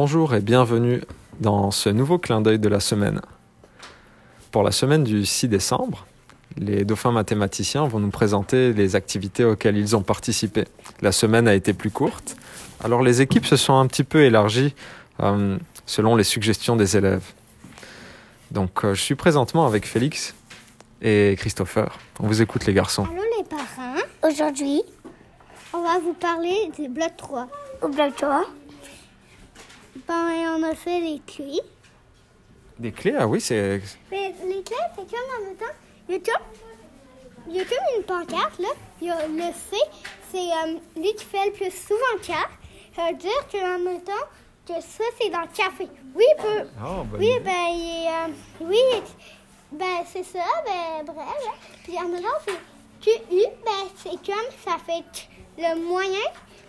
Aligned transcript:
Bonjour 0.00 0.32
et 0.36 0.40
bienvenue 0.40 1.02
dans 1.40 1.72
ce 1.72 1.88
nouveau 1.88 2.18
clin 2.18 2.40
d'œil 2.40 2.60
de 2.60 2.68
la 2.68 2.78
semaine. 2.78 3.20
Pour 4.52 4.62
la 4.62 4.70
semaine 4.70 5.02
du 5.02 5.26
6 5.26 5.48
décembre, 5.48 6.06
les 6.56 6.84
dauphins 6.84 7.10
mathématiciens 7.10 7.84
vont 7.88 7.98
nous 7.98 8.10
présenter 8.10 8.72
les 8.72 8.94
activités 8.94 9.44
auxquelles 9.44 9.76
ils 9.76 9.96
ont 9.96 10.02
participé. 10.02 10.66
La 11.00 11.10
semaine 11.10 11.48
a 11.48 11.54
été 11.56 11.72
plus 11.72 11.90
courte, 11.90 12.36
alors 12.78 13.02
les 13.02 13.22
équipes 13.22 13.44
se 13.44 13.56
sont 13.56 13.76
un 13.76 13.88
petit 13.88 14.04
peu 14.04 14.22
élargies 14.22 14.72
euh, 15.20 15.58
selon 15.84 16.14
les 16.14 16.22
suggestions 16.22 16.76
des 16.76 16.96
élèves. 16.96 17.32
Donc 18.52 18.84
euh, 18.84 18.94
je 18.94 19.02
suis 19.02 19.16
présentement 19.16 19.66
avec 19.66 19.84
Félix 19.84 20.36
et 21.02 21.34
Christopher. 21.36 21.98
On 22.20 22.28
vous 22.28 22.40
écoute 22.40 22.66
les 22.66 22.72
garçons. 22.72 23.04
Allô 23.04 23.24
les 23.36 23.44
parents. 23.44 23.98
Aujourd'hui, 24.22 24.80
on 25.74 25.82
va 25.82 25.98
vous 25.98 26.14
parler 26.14 26.70
du 26.78 26.88
bloc 26.88 27.16
3. 27.16 27.48
Au 27.82 27.88
bloc 27.88 28.14
3, 28.14 28.44
ben, 30.08 30.56
on 30.58 30.62
a 30.64 30.74
fait 30.74 31.00
les 31.00 31.20
clés. 31.26 31.60
Des 32.78 32.92
clés, 32.92 33.14
ah 33.18 33.26
oui, 33.26 33.40
c'est... 33.40 33.80
Mais 34.10 34.34
les 34.44 34.62
clés, 34.62 34.76
c'est 34.96 35.10
comme 35.10 35.28
en 35.40 35.44
même 35.46 35.56
temps, 35.56 35.64
il 36.08 36.14
y 36.14 36.18
a 36.18 36.20
comme, 36.20 36.46
il 37.48 37.56
y 37.56 37.60
a 37.60 37.64
comme 37.64 37.96
une 37.96 38.04
pancarte, 38.04 38.58
là. 38.58 38.68
Il 39.00 39.08
y 39.08 39.10
a 39.10 39.26
le 39.26 39.52
C, 39.52 39.76
c'est 40.32 40.38
euh, 40.38 40.78
lui 40.96 41.14
qui 41.14 41.24
fait 41.24 41.46
le 41.46 41.52
plus 41.52 41.70
souvent 41.70 42.18
cas. 42.22 42.48
Ça 42.94 43.08
veut 43.10 43.16
dire 43.16 43.48
qu'en 43.52 43.78
même 43.78 44.00
temps, 44.02 44.12
que 44.66 44.74
ça, 44.80 45.04
c'est 45.20 45.30
dans 45.30 45.40
le 45.42 45.46
café. 45.48 45.88
Oui, 46.14 46.24
peut. 46.38 46.66
Oh, 46.84 47.04
bonne 47.04 47.20
Oui, 47.20 47.30
ben, 47.44 47.68
il 47.70 48.04
est, 48.04 48.08
euh, 48.08 48.32
oui, 48.60 49.02
ben, 49.72 50.04
c'est 50.12 50.24
ça, 50.24 50.44
ben, 50.64 51.04
bref. 51.04 51.26
hein. 51.28 51.54
Puis 51.84 51.96
en 51.98 52.08
même 52.08 52.22
temps, 52.22 52.28
c'est 52.46 53.00
QU, 53.00 53.44
ben, 53.64 53.88
c'est 53.96 54.10
comme 54.10 54.50
ça 54.64 54.76
fait 54.86 55.04
le 55.58 55.80
moyen. 55.88 56.18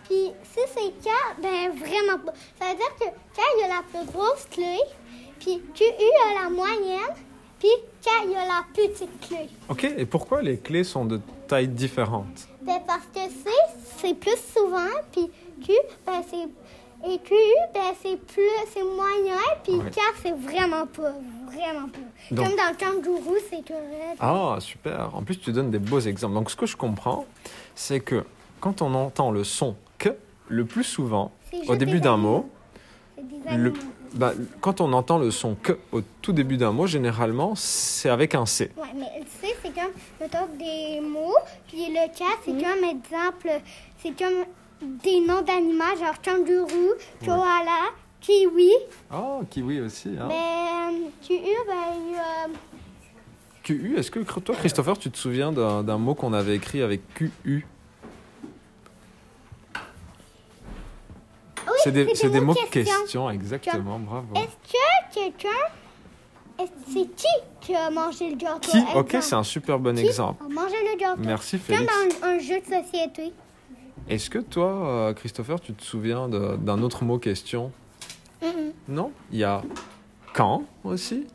Puis 0.10 0.32
si 0.44 0.60
c'est 0.74 0.92
K, 1.08 1.10
ben, 1.42 1.70
vraiment 1.78 2.18
pas. 2.26 2.34
Ça 2.60 2.72
veut 2.72 2.78
dire 2.78 2.96
que 3.00 3.06
K, 3.06 3.42
il 3.58 3.62
y 3.62 3.64
a 3.64 3.68
la 3.68 3.84
plus 3.84 4.12
grosse 4.12 4.46
clé. 4.50 4.78
Puis 5.40 5.62
QU 5.76 5.84
a 6.30 6.44
la 6.44 6.50
moyenne. 6.50 7.14
Puis 7.60 7.70
K, 8.04 8.08
il 8.26 8.32
y 8.32 8.36
a 8.36 8.46
la 8.46 8.64
petite 8.74 9.20
clé. 9.22 9.50
Ok, 9.70 9.84
et 9.84 10.06
pourquoi 10.06 10.42
les 10.42 10.58
clés 10.58 10.84
sont 10.84 11.06
de 11.06 11.20
tailles 11.48 11.68
différentes? 11.68 12.48
Ben, 12.62 12.80
parce 12.88 13.06
que 13.14 13.20
C, 13.20 13.50
c'est 14.02 14.14
plus 14.16 14.38
souvent. 14.56 14.90
Puis 15.12 15.30
Q, 15.64 15.74
ben, 16.06 16.22
c'est. 16.30 16.48
Et 17.10 17.18
QU, 17.20 17.36
ben, 17.74 17.94
c'est 18.02 18.18
plus. 18.26 18.42
C'est 18.74 18.84
moyen. 18.84 19.38
Puis 19.64 19.74
Ouais. 19.76 19.90
K, 19.92 20.00
c'est 20.24 20.34
vraiment 20.36 20.86
pas. 20.88 21.14
Vraiment 21.46 21.88
pas. 21.88 22.00
Donc- 22.36 22.48
Comme 22.48 22.56
dans 22.58 22.70
le 22.72 22.78
kangourou, 22.78 23.36
c'est 23.50 23.66
correct. 23.68 24.18
Ah, 24.20 24.58
super. 24.60 25.16
En 25.16 25.22
plus, 25.24 25.38
tu 25.38 25.52
donnes 25.52 25.72
des 25.72 25.80
beaux 25.80 26.00
exemples. 26.00 26.34
Donc, 26.34 26.50
ce 26.52 26.56
que 26.56 26.66
je 26.66 26.76
comprends, 26.76 27.26
c'est 27.76 28.00
que 28.02 28.26
quand 28.60 28.82
on 28.82 28.94
entend 28.96 29.32
le 29.32 29.44
son 29.46 29.76
le 30.50 30.66
plus 30.66 30.84
souvent, 30.84 31.32
au 31.68 31.76
début 31.76 32.00
d'un 32.02 32.18
mot, 32.18 32.50
le, 33.56 33.74
bah, 34.14 34.34
quand 34.62 34.82
on 34.82 34.92
entend 34.94 35.18
le 35.18 35.32
son 35.32 35.56
que 35.56 35.78
au 35.92 36.02
tout 36.22 36.34
début 36.34 36.58
d'un 36.58 36.72
mot, 36.72 36.88
généralement, 36.88 37.54
c'est 37.56 38.10
avec 38.10 38.36
un 38.36 38.46
C. 38.46 38.72
Ouais, 38.78 38.88
mais 38.96 39.06
tu 39.22 39.48
sais, 39.48 39.56
c'est 39.64 39.74
comme, 39.74 39.92
mettons, 40.20 40.48
des 40.58 41.00
mots, 41.02 41.36
puis 41.68 41.88
le 41.90 42.08
cas, 42.18 42.36
c'est 42.44 42.52
comme, 42.52 42.84
exemple, 42.84 43.62
c'est 44.02 44.18
comme 44.18 44.46
des 45.04 45.20
noms 45.20 45.42
d'animaux, 45.42 45.96
genre 46.00 46.20
kangourou, 46.24 46.94
koala, 47.24 47.92
kiwi. 48.22 48.72
Oh, 49.14 49.42
kiwi 49.50 49.82
aussi. 49.82 50.10
Hein. 50.20 50.28
Mais, 50.28 51.36
eu, 51.36 51.56
ben, 51.68 52.14
y 52.14 52.16
a- 52.16 52.50
QU, 53.62 53.98
est-ce 53.98 54.10
que 54.10 54.20
toi, 54.40 54.56
Christopher, 54.56 54.98
tu 54.98 55.12
te 55.12 55.18
souviens 55.18 55.52
d'un 55.52 55.98
mot 55.98 56.16
qu'on 56.16 56.34
avait 56.34 56.56
écrit 56.56 56.82
avec 56.82 57.02
QU 57.14 57.68
C'est 61.84 61.92
des, 61.92 62.16
c'est 62.16 62.30
des 62.30 62.40
mots 62.42 62.54
questions. 62.54 62.94
question, 63.02 63.30
exactement, 63.30 64.00
bravo. 64.00 64.28
Est-ce 64.36 64.74
que 64.74 65.14
quelqu'un, 65.20 66.66
c'est 66.88 67.16
qui 67.16 67.28
qui 67.62 67.76
a 67.76 67.90
mangé 67.90 68.30
le 68.30 68.36
gâteau? 68.36 68.72
Qui? 68.72 68.78
Ok, 68.96 69.18
c'est 69.22 69.36
un 69.36 69.44
super 69.44 69.80
bon 69.80 69.96
Qui 69.96 70.06
exemple. 70.06 70.44
a 70.44 70.50
mangé 70.54 70.76
le 70.92 70.98
gâteau? 71.00 71.22
Merci, 71.24 71.58
Comme 71.60 71.76
Félix. 71.78 71.94
dans 72.22 72.28
un 72.28 72.40
jeu 72.40 72.60
de 72.60 72.66
société. 72.66 73.34
Est-ce 74.08 74.30
que 74.30 74.40
toi, 74.40 74.88
euh, 74.90 75.14
Christopher, 75.14 75.60
tu 75.60 75.74
te 75.74 75.84
souviens 75.84 76.28
d'un 76.30 76.82
autre 76.82 77.04
mot 77.04 77.18
question? 77.20 77.72
Mhm. 78.42 78.72
Non? 78.88 79.12
Il 79.32 79.40
y 79.40 79.44
a 79.44 79.62
quand 80.34 80.64
aussi? 80.84 81.28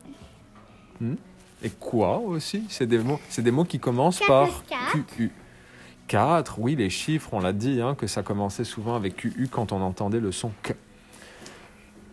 Hmm? 0.99 1.15
Et 1.63 1.69
quoi 1.69 2.17
aussi? 2.19 2.63
C'est 2.69 2.85
des 2.87 2.97
mots, 2.99 3.19
c'est 3.29 3.41
des 3.41 3.51
mots 3.51 3.63
qui 3.65 3.79
commencent 3.79 4.21
par. 4.27 4.49
QU. 5.15 5.31
4, 6.07 6.59
oui, 6.59 6.75
les 6.75 6.89
chiffres, 6.89 7.29
on 7.33 7.39
l'a 7.39 7.53
dit, 7.53 7.81
hein, 7.81 7.95
que 7.95 8.05
ça 8.07 8.21
commençait 8.21 8.63
souvent 8.63 8.95
avec 8.95 9.15
QU 9.15 9.47
quand 9.51 9.71
on 9.71 9.81
entendait 9.81 10.19
le 10.19 10.31
son 10.31 10.51
que. 10.61 10.73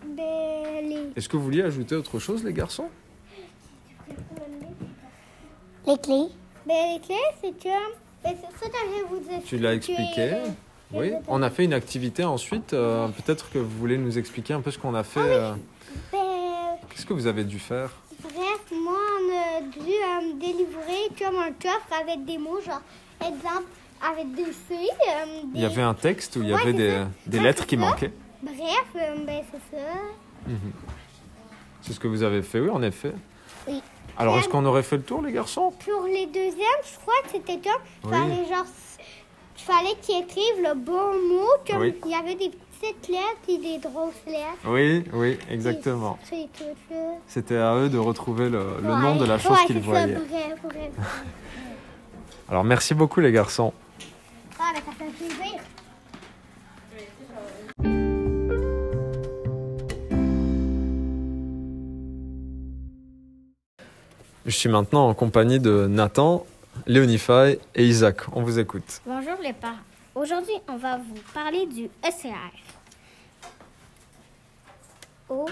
Ben. 0.06 1.10
Est-ce 1.14 1.28
que 1.28 1.36
vous 1.36 1.42
vouliez 1.44 1.62
ajouter 1.62 1.94
autre 1.94 2.18
chose, 2.18 2.42
les 2.44 2.52
garçons? 2.52 2.88
Les 5.86 5.98
clés? 5.98 6.28
Ben, 6.66 6.94
les 6.94 7.00
clés, 7.00 7.16
c'est 7.40 7.62
comme. 7.62 7.92
Ben, 8.24 8.34
c'est 8.40 8.64
ça 8.64 8.70
que 8.70 9.06
vous 9.08 9.18
dire. 9.18 9.40
Tu 9.44 9.58
l'as 9.58 9.74
expliqué 9.74 10.34
Oui. 10.92 11.12
On 11.28 11.42
a 11.42 11.50
fait 11.50 11.64
une 11.64 11.72
activité 11.74 12.24
ensuite. 12.24 12.72
euh, 12.72 13.08
Peut-être 13.08 13.50
que 13.50 13.58
vous 13.58 13.78
voulez 13.78 13.98
nous 13.98 14.16
expliquer 14.18 14.54
un 14.54 14.60
peu 14.60 14.70
ce 14.70 14.78
qu'on 14.78 14.94
a 14.94 15.02
fait. 15.02 15.20
euh, 15.20 15.52
Ben, 16.12 16.18
Qu'est-ce 16.88 17.04
que 17.06 17.12
vous 17.14 17.26
avez 17.26 17.44
dû 17.44 17.58
faire? 17.58 17.90
Bref, 18.22 18.62
moi, 18.72 18.94
on 19.20 19.58
a 19.58 19.60
dû 19.62 19.80
euh, 19.80 20.38
délivrer 20.40 21.08
comme 21.18 21.36
un 21.36 21.50
coffre 21.52 22.00
avec 22.00 22.24
des 22.24 22.38
mots, 22.38 22.60
genre, 22.64 22.80
exemple, 23.20 23.64
avec 24.10 24.34
des 24.34 24.44
C. 24.44 24.52
euh, 24.70 24.76
des- 24.76 25.48
Il 25.54 25.60
y 25.60 25.64
avait 25.64 25.82
un 25.82 25.94
texte 25.94 26.36
où 26.36 26.42
il 26.42 26.48
y 26.48 26.54
Ouais, 26.54 26.60
avait 26.62 26.72
des, 26.72 27.02
des 27.26 27.38
Ouais, 27.38 27.44
lettres 27.44 27.66
qui 27.66 27.76
ça. 27.76 27.80
manquaient. 27.80 28.12
Bref, 28.42 28.56
euh, 28.96 29.14
ben, 29.26 29.42
c'est 29.52 29.76
ça. 29.76 30.52
C'est 31.82 31.92
ce 31.92 32.00
que 32.00 32.08
vous 32.08 32.22
avez 32.22 32.42
fait, 32.42 32.60
oui, 32.60 32.70
en 32.70 32.82
effet. 32.82 33.12
Oui. 33.68 33.82
Alors, 34.18 34.38
est-ce 34.38 34.48
qu'on 34.48 34.64
aurait 34.64 34.82
fait 34.82 34.96
le 34.96 35.02
tour, 35.02 35.22
les 35.22 35.32
garçons? 35.32 35.72
Pour 35.84 36.04
les 36.06 36.26
deuxièmes, 36.26 36.82
je 36.84 36.98
crois 37.00 37.14
que 37.24 37.30
c'était 37.32 37.58
comme, 37.58 37.80
Oui. 38.04 38.10
fallait 38.10 38.48
genre, 38.48 38.66
il 39.56 39.62
fallait 39.62 39.94
qu'ils 40.00 40.22
écrivent 40.22 40.62
le 40.62 40.74
bon 40.74 41.12
mot, 41.28 41.48
comme 41.68 41.80
Oui. 41.80 41.94
il 42.04 42.10
y 42.10 42.14
avait 42.14 42.34
des 42.34 42.50
petites 42.50 43.08
lettres 43.08 43.48
et 43.48 43.58
des 43.58 43.78
grosses 43.78 44.12
lettres. 44.26 44.58
Oui, 44.66 45.04
oui, 45.12 45.38
exactement. 45.50 46.18
C'était 47.26 47.56
à 47.56 47.74
eux 47.76 47.88
de 47.88 47.98
retrouver 47.98 48.48
le, 48.48 48.58
le 48.82 48.90
Ouais. 48.92 49.00
nom 49.00 49.16
de 49.16 49.24
la 49.24 49.38
chose 49.38 49.52
Ouais, 49.52 49.66
qu'ils 49.66 49.80
voyaient. 49.80 50.14
bref, 50.14 50.58
bref. 50.64 50.90
Alors, 52.48 52.64
merci 52.64 52.94
beaucoup, 52.94 53.20
les 53.20 53.32
garçons. 53.32 53.72
Ah, 54.64 54.72
ça 54.74 54.92
fait 54.92 55.10
plaisir. 55.10 55.60
Je 64.46 64.50
suis 64.50 64.68
maintenant 64.68 65.08
en 65.08 65.14
compagnie 65.14 65.58
de 65.58 65.88
Nathan, 65.88 66.46
Léonify 66.86 67.58
et 67.74 67.86
Isaac. 67.86 68.28
On 68.32 68.42
vous 68.42 68.60
écoute. 68.60 69.00
Bonjour 69.04 69.36
les 69.42 69.52
parents. 69.52 69.74
Aujourd'hui, 70.14 70.54
on 70.68 70.76
va 70.76 70.98
vous 70.98 71.18
parler 71.34 71.66
du 71.66 71.86
ECR. 72.06 72.52
Oh, 75.28 75.48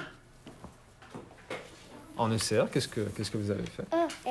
En 2.20 2.31
ECR, 2.31 2.66
qu'est-ce 2.70 2.86
que, 2.86 3.00
qu'est-ce 3.16 3.31
que 3.31 3.38
vous 3.38 3.50
avez 3.50 3.64
fait? 3.64 3.84
Ah, 3.92 4.06
euh, 4.26 4.31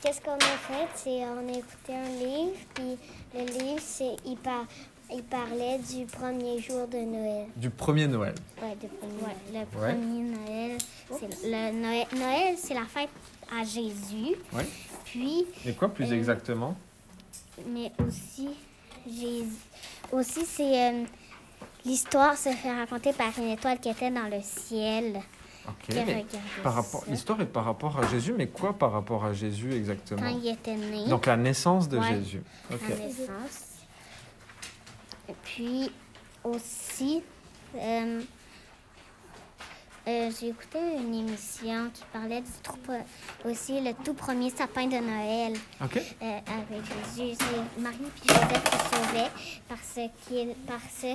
qu'est-ce 0.00 0.22
qu'on 0.22 0.36
a 0.36 0.38
fait? 0.38 0.88
C'est 0.94 1.22
on 1.26 1.46
a 1.46 1.58
écouté 1.58 1.94
un 1.94 2.08
livre, 2.18 2.56
puis 2.72 2.96
le 3.34 3.40
livre, 3.44 3.78
c'est 3.82 4.16
il, 4.24 4.38
par- 4.38 4.64
il 5.12 5.22
parlait 5.22 5.78
du 5.80 6.06
premier 6.06 6.58
jour 6.60 6.88
de 6.88 6.96
Noël. 6.96 7.46
Du 7.56 7.68
premier 7.68 8.06
Noël. 8.06 8.34
Ouais, 8.62 8.74
du 8.80 8.86
premier 8.88 9.12
Noël. 9.20 9.36
Le 9.52 9.58
Ouais. 9.78 9.92
premier 9.92 10.22
Noël, 10.30 10.78
c'est 11.10 11.44
le 11.44 11.72
Noël. 11.78 12.06
Noël, 12.16 12.54
c'est 12.56 12.72
la 12.72 12.86
fête 12.86 13.10
à 13.52 13.62
Jésus. 13.64 14.34
Oui. 14.54 14.62
Puis, 15.04 15.44
Et 15.66 15.74
quoi 15.74 15.88
plus 15.92 16.10
Euh, 16.10 16.16
exactement? 16.16 16.74
mais 17.66 17.92
aussi, 18.06 18.48
Jésus. 19.06 19.44
Aussi, 20.10 20.46
c'est 20.46 20.90
euh, 20.90 21.04
l'histoire 21.84 22.34
se 22.36 22.48
fait 22.48 22.72
raconter 22.74 23.12
par 23.12 23.38
une 23.38 23.50
étoile 23.50 23.78
qui 23.78 23.90
était 23.90 24.10
dans 24.10 24.24
le 24.34 24.40
ciel. 24.42 25.20
Ok. 25.68 25.88
qui 25.88 25.94
mais 25.94 26.24
par 26.62 26.74
rapport, 26.74 27.04
l'histoire 27.08 27.40
est 27.40 27.46
par 27.46 27.64
rapport 27.64 27.98
à 27.98 28.06
Jésus, 28.08 28.34
mais 28.36 28.48
quoi 28.48 28.72
par 28.72 28.92
rapport 28.92 29.24
à 29.24 29.32
Jésus 29.32 29.68
Quand 29.70 29.76
exactement 29.76 30.26
il 30.26 30.48
était 30.48 30.76
né. 30.76 31.08
Donc 31.08 31.26
la 31.26 31.36
naissance 31.36 31.88
de 31.88 31.98
Ouais. 31.98 32.08
Jésus. 32.14 32.42
La 32.70 32.76
naissance. 32.96 33.62
Et 35.28 35.34
puis 35.42 35.90
aussi, 36.44 37.22
euh, 37.74 38.20
euh, 40.08 40.30
j'ai 40.38 40.48
écouté 40.50 40.78
une 40.98 41.14
émission 41.14 41.90
qui 41.92 42.04
parlait 42.12 42.40
du 42.40 42.50
tout, 42.62 43.48
aussi 43.48 43.80
le 43.80 43.92
tout 44.04 44.14
premier 44.14 44.50
sapin 44.50 44.86
de 44.86 44.98
Noël 44.98 45.54
euh, 45.82 45.86
avec 46.46 46.84
Jésus. 47.16 47.36
C'est 47.40 47.80
Marie 47.80 47.96
et 48.04 48.28
Joseph 48.28 48.64
qui 48.70 48.78
sauvaient 48.78 49.30
parce 49.68 49.98
parce 50.68 51.06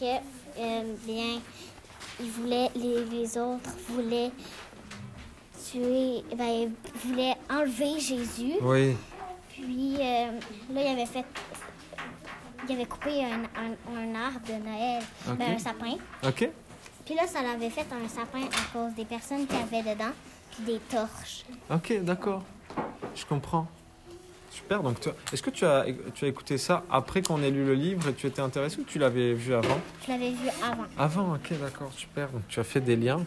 que 0.00 0.20
bien 1.06 1.40
ils 2.20 2.30
voulaient 2.30 2.70
les, 2.74 3.04
les 3.04 3.38
autres 3.38 3.70
voulaient 3.88 4.30
tuer 5.70 6.22
ben, 6.36 6.70
ils 6.70 6.72
voulaient 7.08 7.34
enlever 7.50 7.98
Jésus. 8.00 8.54
Oui. 8.62 8.96
Puis 9.50 9.96
euh, 9.98 10.32
là, 10.72 10.82
il 10.82 10.86
avait 10.88 11.06
fait. 11.06 11.24
Il 12.68 12.74
avait 12.74 12.84
coupé 12.86 13.24
un, 13.24 13.44
un- 13.44 13.96
un 13.96 14.14
arbre 14.14 14.40
de 14.48 14.54
Noël, 14.54 15.02
ben, 15.38 15.54
un 15.54 15.58
sapin. 15.58 15.94
Ok. 16.26 16.50
Puis 17.04 17.14
là, 17.14 17.26
ça 17.26 17.40
l'avait 17.42 17.70
fait 17.70 17.86
un 17.92 18.08
sapin 18.08 18.40
à 18.44 18.72
cause 18.72 18.92
des 18.94 19.04
personnes 19.04 19.46
qui 19.46 19.54
avaient 19.54 19.82
dedans, 19.94 20.10
puis 20.50 20.64
des 20.64 20.78
torches. 20.80 21.44
Ok, 21.70 22.02
d'accord. 22.02 22.42
Je 23.14 23.24
comprends. 23.24 23.66
Super. 24.50 24.82
Donc, 24.82 24.96
est-ce 25.32 25.42
que 25.42 25.50
tu 25.50 25.64
as, 25.64 25.84
tu 26.14 26.24
as 26.24 26.28
écouté 26.28 26.56
ça 26.58 26.82
après 26.90 27.22
qu'on 27.22 27.42
ait 27.42 27.50
lu 27.50 27.64
le 27.64 27.74
livre 27.74 28.08
et 28.08 28.14
tu 28.14 28.26
étais 28.26 28.40
intéressé 28.40 28.78
ou 28.80 28.84
tu 28.84 28.98
l'avais 28.98 29.34
vu 29.34 29.54
avant 29.54 29.78
Je 30.06 30.12
l'avais 30.12 30.30
vu 30.30 30.48
avant. 30.62 30.84
Avant, 30.98 31.34
ok, 31.34 31.52
d'accord, 31.60 31.90
super. 31.94 32.28
Donc, 32.30 32.42
tu 32.48 32.58
as 32.60 32.64
fait 32.64 32.80
des 32.80 32.96
liens. 32.96 33.24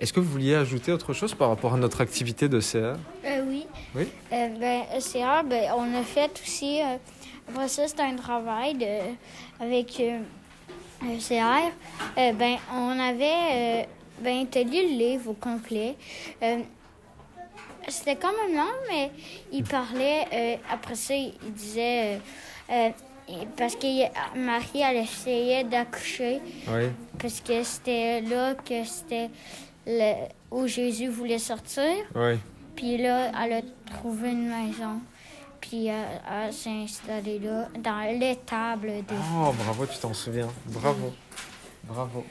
Est-ce 0.00 0.12
que 0.12 0.20
vous 0.20 0.30
vouliez 0.30 0.54
ajouter 0.54 0.92
autre 0.92 1.12
chose 1.14 1.34
par 1.34 1.48
rapport 1.48 1.72
à 1.74 1.76
notre 1.78 2.00
activité 2.00 2.48
de 2.48 2.60
CR 2.60 2.98
Euh, 3.24 3.44
oui. 3.48 3.66
Oui. 3.94 4.08
Euh, 4.32 4.48
ben, 4.60 4.82
ECR, 4.96 5.44
ben, 5.44 5.70
on 5.76 5.94
a 5.98 6.02
fait 6.02 6.30
aussi. 6.44 6.80
euh, 6.82 6.96
après 7.48 7.68
ça, 7.68 7.86
c'était 7.88 8.02
un 8.02 8.16
travail 8.16 8.74
de, 8.74 9.14
avec 9.60 9.98
euh, 10.00 10.18
ECR. 11.04 11.72
Euh, 12.18 12.32
ben, 12.32 12.56
on 12.74 12.98
avait. 12.98 13.88
Ben, 14.20 14.46
t'as 14.50 14.62
lu 14.62 14.70
le 14.72 14.98
livre 14.98 15.30
au 15.30 15.34
complet. 15.34 15.94
C'était 17.88 18.16
quand 18.16 18.32
même 18.46 18.56
long, 18.56 18.72
mais 18.88 19.10
il 19.52 19.62
parlait. 19.64 20.24
euh, 20.32 20.56
après 20.70 20.94
ça, 20.96 21.14
il 21.14 21.34
disait. 21.52 22.14
euh, 22.14 22.18
euh, 22.70 22.90
parce 23.56 23.74
que 23.76 23.86
Marie, 24.38 24.80
elle 24.82 24.98
essayait 24.98 25.64
d'accoucher. 25.64 26.40
Oui. 26.68 26.88
Parce 27.18 27.40
que 27.40 27.62
c'était 27.62 28.20
là 28.20 28.54
que 28.54 28.84
c'était 28.84 29.30
le- 29.86 30.26
où 30.50 30.66
Jésus 30.66 31.08
voulait 31.08 31.38
sortir. 31.38 31.92
Oui. 32.14 32.38
Puis 32.74 32.96
là, 32.98 33.30
elle 33.44 33.52
a 33.52 33.60
trouvé 33.96 34.30
une 34.30 34.48
maison. 34.48 35.00
Puis 35.60 35.86
elle 35.86 36.52
s'est 36.52 36.70
installée 36.70 37.40
là, 37.40 37.68
dans 37.78 38.18
l'étable 38.20 38.88
de... 38.88 39.14
Oh, 39.34 39.52
bravo, 39.64 39.86
tu 39.86 39.98
t'en 39.98 40.14
souviens. 40.14 40.48
Bravo. 40.66 41.12
Bravo. 41.84 42.24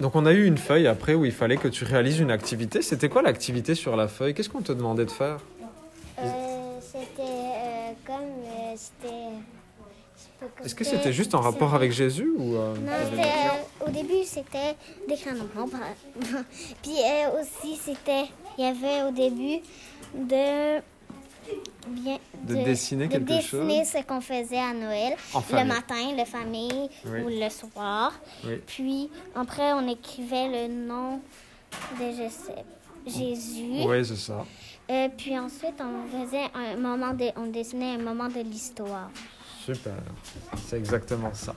Donc, 0.00 0.16
on 0.16 0.24
a 0.24 0.32
eu 0.32 0.46
une 0.46 0.56
feuille 0.56 0.86
après 0.86 1.14
où 1.14 1.26
il 1.26 1.32
fallait 1.32 1.58
que 1.58 1.68
tu 1.68 1.84
réalises 1.84 2.20
une 2.20 2.30
activité. 2.30 2.80
C'était 2.80 3.10
quoi 3.10 3.20
l'activité 3.20 3.74
sur 3.74 3.96
la 3.96 4.08
feuille? 4.08 4.32
Qu'est-ce 4.32 4.48
qu'on 4.48 4.62
te 4.62 4.72
demandait 4.72 5.04
de 5.04 5.10
faire? 5.10 5.38
Euh, 6.18 6.22
c'était 6.80 7.22
euh, 7.22 7.92
comme. 8.06 8.16
euh, 8.16 8.74
c'était. 8.76 10.64
Est-ce 10.64 10.74
que 10.74 10.84
c'était 10.84 11.12
juste 11.12 11.34
en 11.34 11.40
rapport 11.40 11.74
avec 11.74 11.92
Jésus 11.92 12.32
ou 12.38 12.54
Non, 12.54 13.86
au 13.86 13.90
début, 13.90 14.24
c'était 14.24 14.74
d'écrire 15.06 15.34
un 15.34 15.60
nom. 15.60 15.68
Puis 16.82 16.92
aussi, 17.38 17.76
c'était. 17.76 18.24
Il 18.56 18.64
y 18.64 18.68
avait 18.68 19.02
au 19.02 19.10
début 19.10 19.60
de. 20.14 20.80
Bien, 21.88 22.18
De 22.44 22.54
dessiner 22.54 23.06
de 23.08 23.12
quelque 23.12 23.24
dessiner 23.28 23.84
chose 23.84 23.88
ce 23.88 24.04
qu'on 24.06 24.20
faisait 24.20 24.58
à 24.58 24.72
Noël. 24.72 25.14
Le 25.52 25.64
matin, 25.64 26.14
la 26.16 26.24
famille 26.24 26.88
Oui. 27.06 27.20
ou 27.22 27.28
le 27.28 27.48
soir. 27.50 28.12
Oui. 28.44 28.56
Puis 28.66 29.10
après, 29.34 29.72
on 29.72 29.88
écrivait 29.88 30.68
le 30.68 30.72
nom 30.72 31.20
de 31.98 32.10
je 32.12 32.28
sais- 32.28 32.64
Jésus. 33.06 33.82
Oui, 33.86 34.04
c'est 34.04 34.16
ça. 34.16 34.44
Euh, 34.90 35.08
puis 35.16 35.38
ensuite, 35.38 35.80
on 35.80 36.06
faisait 36.24 36.46
un 36.54 36.76
moment 36.76 37.12
de, 37.14 37.26
on 37.36 37.46
dessinait 37.46 37.94
un 37.94 37.98
moment 37.98 38.28
de 38.28 38.40
l'histoire. 38.40 39.10
Super. 39.64 39.94
C'est 40.66 40.76
exactement 40.76 41.32
ça. 41.32 41.54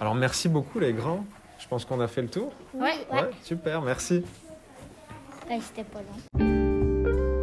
Alors, 0.00 0.14
merci 0.14 0.48
beaucoup, 0.48 0.78
les 0.80 0.92
grands. 0.92 1.24
Je 1.58 1.68
pense 1.68 1.84
qu'on 1.84 2.00
a 2.00 2.08
fait 2.08 2.22
le 2.22 2.28
tour. 2.30 2.52
Ouais. 2.74 2.94
Ouais, 3.12 3.30
super, 3.42 3.82
merci. 3.82 4.24
Ben, 5.48 5.60
c'était 5.60 5.84
pas 5.84 6.00
long. 6.00 7.39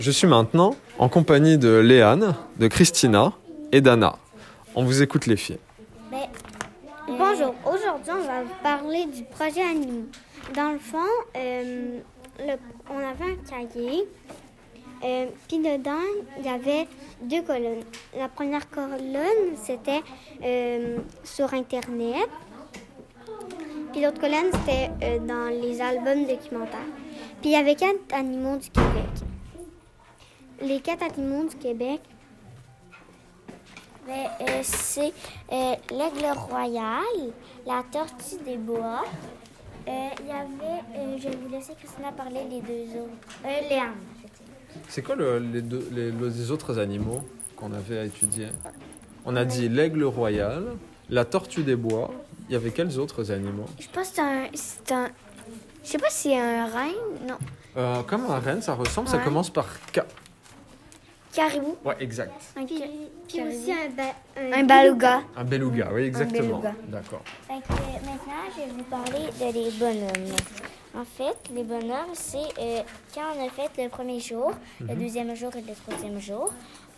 Je 0.00 0.10
suis 0.10 0.26
maintenant 0.26 0.76
en 0.98 1.10
compagnie 1.10 1.58
de 1.58 1.76
Léane, 1.76 2.34
de 2.58 2.68
Christina 2.68 3.34
et 3.70 3.82
d'Anna. 3.82 4.16
On 4.74 4.82
vous 4.82 5.02
écoute, 5.02 5.26
les 5.26 5.36
filles. 5.36 5.58
Bonjour, 7.06 7.54
aujourd'hui 7.66 8.10
on 8.10 8.26
va 8.26 8.42
vous 8.42 8.62
parler 8.62 9.04
du 9.04 9.24
projet 9.24 9.60
Animaux. 9.60 10.06
Dans 10.54 10.72
le 10.72 10.78
fond, 10.78 10.96
euh, 11.36 12.00
on 12.38 12.96
avait 12.96 13.32
un 13.32 13.66
cahier, 13.66 14.08
euh, 15.04 15.26
puis 15.48 15.58
dedans 15.58 16.06
il 16.38 16.46
y 16.46 16.48
avait 16.48 16.88
deux 17.20 17.42
colonnes. 17.42 17.84
La 18.16 18.28
première 18.28 18.70
colonne 18.70 19.54
c'était 19.62 20.00
euh, 20.42 20.96
sur 21.24 21.52
Internet, 21.52 22.30
puis 23.92 24.02
l'autre 24.02 24.18
colonne 24.18 24.50
c'était 24.64 24.90
euh, 25.02 25.18
dans 25.18 25.50
les 25.50 25.78
albums 25.82 26.26
documentaires. 26.26 26.78
Puis 27.42 27.50
il 27.50 27.52
y 27.52 27.56
avait 27.56 27.74
quatre 27.74 28.14
animaux 28.14 28.56
du 28.56 28.70
Québec. 28.70 29.29
Les 30.62 30.80
quatre 30.80 31.02
animaux 31.02 31.48
du 31.48 31.56
Québec, 31.56 32.00
ben, 34.06 34.26
euh, 34.40 34.60
c'est 34.62 35.12
euh, 35.52 35.74
l'aigle 35.90 36.26
royal, 36.34 37.32
la 37.66 37.82
tortue 37.90 38.36
des 38.44 38.56
bois. 38.56 39.04
Euh, 39.88 40.08
Il 40.20 40.26
y 40.26 40.30
avait, 40.30 41.18
je 41.18 41.28
vais 41.28 41.36
vous 41.36 41.48
laisser 41.50 41.72
Christina 41.74 42.12
parler 42.12 42.40
les 42.50 42.60
deux 42.60 43.00
autres. 43.00 43.10
Euh, 43.46 43.68
Léane. 43.68 43.94
C'est 44.88 45.02
quoi 45.02 45.16
le- 45.16 45.38
les, 45.38 45.62
deux, 45.62 45.88
les, 45.92 46.10
les 46.10 46.50
autres 46.50 46.78
animaux 46.78 47.22
qu'on 47.56 47.72
avait 47.72 47.98
à 47.98 48.04
étudier? 48.04 48.48
On 49.24 49.36
a 49.36 49.44
dit 49.44 49.68
l'aigle 49.68 50.04
royal, 50.04 50.76
la 51.08 51.24
tortue 51.24 51.62
des 51.62 51.76
bois. 51.76 52.10
Il 52.48 52.52
y 52.52 52.56
avait 52.56 52.70
quels 52.70 52.98
autres 52.98 53.30
animaux? 53.30 53.66
Je 53.78 53.88
pense 53.88 54.10
que 54.10 54.14
c'est 54.16 54.22
un... 54.22 54.46
C'est 54.54 54.92
un... 54.92 55.08
Je 55.82 55.88
sais 55.88 55.98
pas 55.98 56.10
si 56.10 56.28
c'est 56.28 56.38
un 56.38 56.66
reine, 56.66 57.26
non. 57.26 58.02
Comme 58.06 58.26
un 58.30 58.38
renne, 58.38 58.60
ça 58.60 58.74
ressemble. 58.74 59.08
Ça 59.08 59.18
commence 59.18 59.48
par 59.50 59.66
K. 59.92 60.00
Caribou. 61.32 61.76
Ouais, 61.84 61.94
exact. 62.00 62.32
Un, 62.56 62.64
Puis, 62.66 62.82
puis 63.28 63.40
aussi 63.42 63.72
un, 63.72 63.88
ba- 63.90 64.14
un 64.36 64.64
beluga. 64.64 65.22
Un 65.36 65.44
beluga, 65.44 65.88
oui, 65.92 66.02
exactement. 66.02 66.60
D'accord. 66.88 67.22
Que, 67.48 67.52
maintenant, 67.52 68.42
je 68.56 68.60
vais 68.62 68.70
vous 68.76 68.82
parler 68.84 69.26
de 69.38 69.52
les 69.54 69.70
bonhommes. 69.78 70.36
En 70.96 71.04
fait, 71.04 71.36
les 71.54 71.62
bonhommes, 71.62 72.14
c'est 72.14 72.38
euh, 72.58 72.80
quand 73.14 73.22
on 73.38 73.46
a 73.46 73.50
fait 73.50 73.70
le 73.80 73.88
premier 73.88 74.18
jour, 74.18 74.52
le 74.80 74.94
deuxième 74.96 75.34
jour 75.36 75.52
et 75.54 75.60
le 75.60 75.72
troisième 75.86 76.20
jour. 76.20 76.52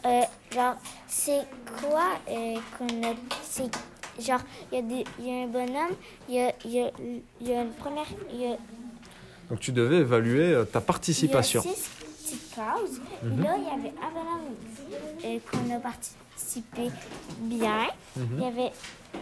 euh, 0.07 0.23
genre, 0.51 0.77
c'est 1.07 1.43
quoi 1.81 2.13
euh, 2.31 2.55
qu'on 2.79 2.87
a. 3.07 3.15
C'est 3.43 3.71
genre, 4.19 4.41
il 4.73 4.77
y, 4.77 4.79
a 4.79 4.83
des- 4.83 5.05
il 5.19 5.27
y 5.27 5.31
a 5.31 5.43
un 5.45 5.47
bonhomme, 5.47 5.95
il 6.29 6.35
y 6.37 6.41
a, 6.41 6.53
il 6.65 6.71
y 6.71 6.81
a, 6.81 6.91
y 7.43 7.53
a 7.53 7.63
une 7.63 7.73
première. 7.73 8.07
Il 8.33 8.41
y 8.41 8.47
a, 8.47 8.57
Donc 9.51 9.61
tu 9.61 9.73
devais 9.73 9.97
évaluer 9.99 10.55
euh, 10.55 10.65
ta 10.65 10.81
participation. 10.81 11.61
Il 11.63 11.69
y 11.69 11.73
a 11.73 11.77
six 11.77 11.91
Puis 12.55 13.43
là, 13.43 13.57
il 13.59 13.65
y 13.65 13.69
avait 13.69 13.95
un 14.03 14.11
bonhomme 14.11 14.55
euh, 15.25 15.39
qu'on 15.51 15.75
a 15.75 15.79
participé 15.79 16.91
bien. 17.41 17.89
Il 18.17 18.41
y 18.41 18.45
avait 18.45 18.73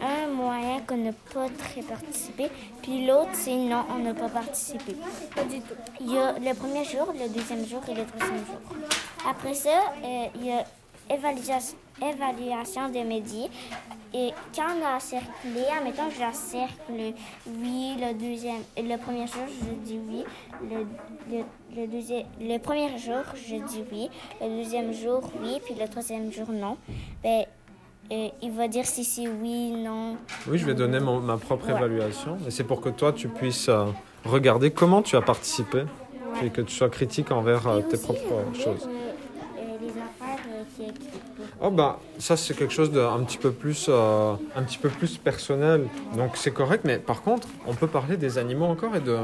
un 0.03 0.29
moyen 0.29 0.81
qu'on 0.87 0.97
n'a 0.97 1.13
pas 1.33 1.49
très 1.59 1.83
participé. 1.83 2.49
Puis 2.83 3.07
l'autre, 3.07 3.31
c'est 3.35 3.57
non, 3.57 3.85
on 3.91 3.99
n'a 3.99 4.15
pas 4.15 4.29
participé. 4.29 4.97
Pas 5.35 5.45
du 5.45 5.61
tout. 5.61 5.75
Il 6.01 6.13
y 6.13 6.19
a 6.19 6.33
le 6.33 6.55
premier 6.55 6.85
jour, 6.85 7.13
le 7.13 7.29
deuxième 7.29 7.67
jour 7.67 7.83
et 7.89 7.95
le 7.95 8.05
troisième 8.07 8.47
jour. 8.47 8.61
Après 9.29 9.55
ça, 9.55 9.69
euh, 10.03 10.27
il 10.37 10.47
y 10.47 10.53
a 10.53 10.65
évaluation, 11.11 11.77
évaluation 12.02 12.88
de 12.88 12.99
midi. 13.00 13.49
Et 14.12 14.30
quand 14.57 14.64
on 14.76 14.85
a 14.97 14.99
cerclé, 14.99 15.62
admettons 15.78 16.09
que 16.09 16.14
je 16.14 16.37
cercle 16.37 17.14
oui, 17.47 17.95
le 18.00 18.12
deuxième, 18.14 18.62
le 18.76 18.97
premier 18.97 19.26
jour, 19.28 19.45
je 19.47 19.71
dis 19.88 20.00
oui. 20.09 20.25
Le, 20.69 20.85
le, 21.30 21.45
le, 21.76 21.87
deuxième, 21.87 22.25
le 22.40 22.59
premier 22.59 22.99
jour, 22.99 23.23
je 23.37 23.54
dis 23.57 23.85
oui. 23.92 24.11
Le 24.40 24.62
deuxième 24.64 24.92
jour, 24.92 25.23
oui. 25.42 25.61
Puis 25.64 25.75
le 25.80 25.87
troisième 25.88 26.33
jour, 26.33 26.49
non. 26.50 26.76
Ben, 27.23 27.45
euh, 28.11 28.28
il 28.42 28.50
va 28.50 28.66
dire 28.66 28.85
si 28.85 29.04
c'est 29.04 29.28
oui, 29.28 29.71
non. 29.71 30.16
Oui, 30.49 30.59
je 30.59 30.66
vais 30.66 30.75
donner 30.75 30.99
mon- 30.99 31.21
ma 31.21 31.37
propre 31.37 31.66
Ouais. 31.69 31.76
évaluation. 31.76 32.37
Et 32.49 32.50
c'est 32.50 32.64
pour 32.64 32.80
que 32.80 32.88
toi, 32.88 33.12
tu 33.12 33.28
puisses 33.28 33.69
euh, 33.69 33.85
regarder 34.25 34.73
comment 34.73 35.02
tu 35.02 35.14
as 35.16 35.23
participé 35.23 35.85
et 36.42 36.50
que 36.50 36.62
tu 36.62 36.75
sois 36.75 36.88
critique 36.90 37.30
envers 37.30 37.69
euh, 37.69 37.80
tes 37.83 37.97
propres 37.97 38.19
choses. 38.54 38.88
euh, 38.88 39.12
euh, 39.59 39.76
les 39.80 39.90
affaires 39.90 40.45
euh, 40.49 40.62
qui 40.75 40.83
écrites 40.83 41.23
pour- 41.37 41.45
Oh 41.62 41.71
bah 41.71 41.99
ça 42.19 42.37
c'est 42.37 42.55
quelque 42.57 42.73
chose 42.73 42.90
d'un 42.90 43.23
petit 43.25 43.37
peu 43.38 43.52
plus 43.52 43.87
euh, 43.88 44.35
un 44.57 44.62
petit 44.62 44.79
peu 44.79 44.88
plus 44.88 45.17
personnel. 45.19 45.87
Donc 46.17 46.37
c'est 46.37 46.52
correct 46.52 46.83
mais 46.85 46.99
par 46.99 47.23
contre 47.23 47.49
on 47.67 47.75
peut 47.75 47.87
parler 47.87 48.17
des 48.17 48.38
animaux 48.38 48.67
encore 48.67 48.97
et 48.97 49.00
de 49.00 49.19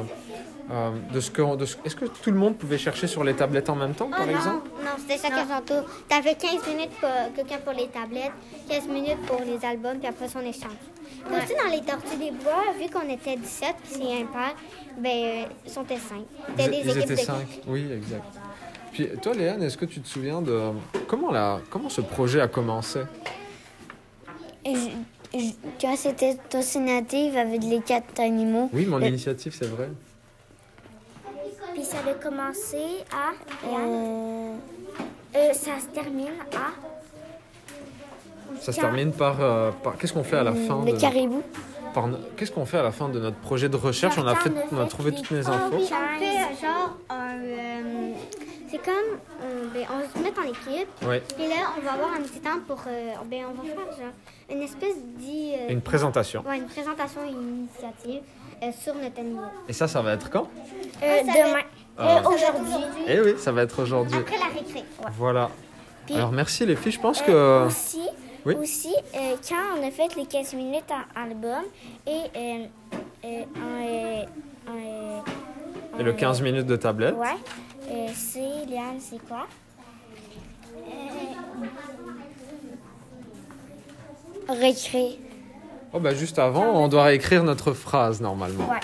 euh, 0.69 0.90
de 1.14 1.21
ce 1.21 1.31
que 1.31 1.57
de 1.57 1.64
ce- 1.64 1.76
est-ce 1.85 1.95
que 1.95 2.07
tout 2.07 2.31
le 2.33 2.37
monde 2.37 2.57
pouvait 2.57 2.76
chercher 2.76 3.07
sur 3.07 3.23
les 3.23 3.35
tablettes 3.35 3.71
en 3.71 3.76
même 3.76 3.95
temps 3.95 4.11
par 4.11 4.21
Ah, 4.23 4.26
non, 4.26 4.33
exemple? 4.37 4.69
Non, 4.85 4.90
c'était 4.99 5.16
chacun 5.23 5.47
son 5.47 5.62
tour. 5.64 5.83
T'avais 6.09 6.35
15 6.35 6.66
minutes 6.69 6.90
pour 7.00 7.09
quelqu'un 7.37 7.59
pour 7.59 7.73
les 7.73 7.87
tablettes, 7.87 8.33
15 8.69 8.88
minutes 8.88 9.23
pour 9.28 9.40
les 9.47 9.64
albums, 9.64 9.99
puis 9.99 10.09
après 10.09 10.26
ça, 10.26 10.40
on 10.43 10.47
échange. 10.47 10.73
Puis 11.25 11.37
aussi, 11.37 11.55
dans 11.55 11.71
les 11.71 11.83
tortues 11.83 12.16
des 12.19 12.33
bois, 12.33 12.64
vu 12.81 12.90
qu'on 12.90 13.09
était 13.09 13.37
17, 13.37 13.76
puis 13.85 13.93
c'est 13.93 14.23
impair, 14.23 14.57
ben, 14.99 15.09
euh, 15.09 15.43
ils 15.64 15.71
sont 15.73 15.85
5. 15.88 15.99
ils, 16.00 16.25
C'était 16.57 16.69
des 16.69 16.76
ils 16.78 16.90
équipes 16.90 17.02
étaient 17.12 17.14
de 17.23 17.26
cinq. 17.26 17.61
oui 17.69 17.87
exact 17.93 18.25
puis 18.97 19.09
toi 19.21 19.35
Léane 19.35 19.62
est-ce 19.62 19.76
que 19.76 19.85
tu 19.85 20.00
te 20.00 20.09
souviens 20.09 20.41
de 20.41 20.59
comment 21.07 21.31
la 21.31 21.61
comment 21.71 21.88
ce 21.91 22.00
projet 22.00 22.41
a 22.41 22.49
commencé? 22.49 23.00
Quand 25.81 25.97
c'était 25.97 26.37
Tocinative 26.49 27.37
avec 27.37 27.62
les 27.62 27.81
quatre 27.81 28.19
animaux, 28.21 28.71
oui 28.73 28.87
mon 28.87 29.00
initiative 29.00 29.55
c'est 29.57 29.67
vrai 29.69 29.91
Puis 31.75 31.85
ça 31.85 31.99
a 32.09 32.15
commencé 32.15 32.79
à. 33.12 33.33
Euh, 33.69 34.55
euh, 35.37 35.53
ça 35.53 35.73
se 35.79 35.87
termine 35.93 36.29
à. 36.55 36.71
Ça 38.62 38.73
se 38.73 38.81
termine 38.81 39.12
par. 39.12 39.37
euh, 39.41 39.71
par- 39.83 39.99
Qu'est-ce 39.99 40.15
qu'on 40.15 40.25
fait 40.25 40.38
à 40.38 40.43
la 40.45 40.55
fin 40.55 40.83
Le 40.87 40.93
de... 40.93 40.99
caribou. 40.99 41.43
par 41.93 42.09
Qu'est-ce 42.37 42.50
qu'on 42.53 42.65
fait 42.65 42.79
à 42.79 42.83
la 42.83 42.93
fin 42.93 43.11
de 43.11 43.21
notre 43.21 43.37
projet 43.37 43.69
de 43.69 43.76
recherche? 43.76 44.17
On 44.19 44.26
a, 44.26 44.35
fait, 44.37 44.50
on 44.73 44.79
a 44.81 44.87
trouvé 44.87 45.12
toutes 45.12 45.31
les 45.31 45.47
infos. 45.47 45.76
oui, 45.76 45.83
on 45.83 46.19
fait 46.19 46.67
genre 46.67 46.97
un. 47.11 47.38
euh, 47.43 48.12
c'est 48.71 48.83
comme. 48.85 48.95
euh, 49.43 49.67
ben, 49.75 49.87
on 49.91 50.19
se 50.19 50.23
mettre 50.23 50.41
en 50.41 50.45
équipe. 50.45 50.89
Ouais. 51.07 51.23
Puis 51.37 51.47
là, 51.49 51.55
on 51.79 51.81
va 51.85 51.93
avoir 51.93 52.13
un 52.15 52.21
petit 52.23 52.41
temps 52.41 52.59
pour. 52.67 52.81
euh, 52.89 53.13
ben, 53.27 53.45
on 53.51 53.63
va 53.63 53.69
faire 53.69 53.97
genre 53.99 54.13
une 54.51 54.63
espèce 54.63 54.97
d'y. 55.17 55.53
euh, 55.55 55.69
Une 55.73 55.81
présentation. 55.83 56.43
ouais, 56.49 56.59
une 56.59 56.67
présentation 56.67 57.21
et 57.27 57.31
une 57.31 57.67
initiative 57.69 58.23
euh, 58.63 58.71
sur 58.83 58.95
notre 58.95 59.19
animal. 59.21 59.51
Et 59.69 59.73
ça, 59.73 59.87
ça 59.89 60.01
va 60.03 60.13
être 60.15 60.31
quand? 60.31 60.49
Euh, 61.03 61.21
demain. 61.23 61.63
Ah. 61.99 62.19
Euh, 62.19 62.29
aujourd'hui. 62.29 62.85
Eh 63.09 63.21
oui, 63.21 63.35
ça 63.39 63.53
va 63.53 63.63
être 63.63 63.81
aujourd'hui. 63.83 64.19
Après 64.19 64.37
la 64.39 64.47
récré. 64.47 64.85
Voilà. 65.17 65.51
Puis- 66.05 66.15
Alors 66.15 66.31
merci 66.31 66.65
les 66.67 66.77
filles, 66.77 66.93
je 66.93 67.01
pense 67.01 67.23
Euh, 67.29 67.65
que... 67.65 67.67
aussi, 67.69 68.03
Oui. 68.45 68.55
aussi 68.55 68.95
euh, 69.15 69.35
quand 69.49 69.57
on 69.81 69.87
a 69.87 69.91
fait 69.91 70.15
les 70.15 70.27
15 70.27 70.55
minutes 70.55 70.85
en 71.17 71.23
album 71.23 71.63
et 72.07 72.21
en, 72.37 72.69
en, 74.69 75.99
Et 75.99 76.03
le 76.03 76.13
en- 76.13 76.17
15 76.17 76.43
minutes 76.43 76.67
de 76.67 76.77
tablette. 76.77 77.15
Ouais. 77.17 77.35
Euh, 77.88 78.09
c'est, 78.14 78.66
Léane, 78.69 78.99
c'est 78.99 79.25
quoi? 79.26 79.47
Euh, 84.49 84.52
récré. 84.61 85.19
Oh 85.93 86.00
bah 86.00 86.14
juste 86.14 86.38
avant, 86.38 86.83
on 86.83 86.88
doit 86.88 87.05
réécrire 87.05 87.45
notre 87.45 87.73
phrase 87.73 88.21
normalement. 88.21 88.69
Ouais. 88.69 88.81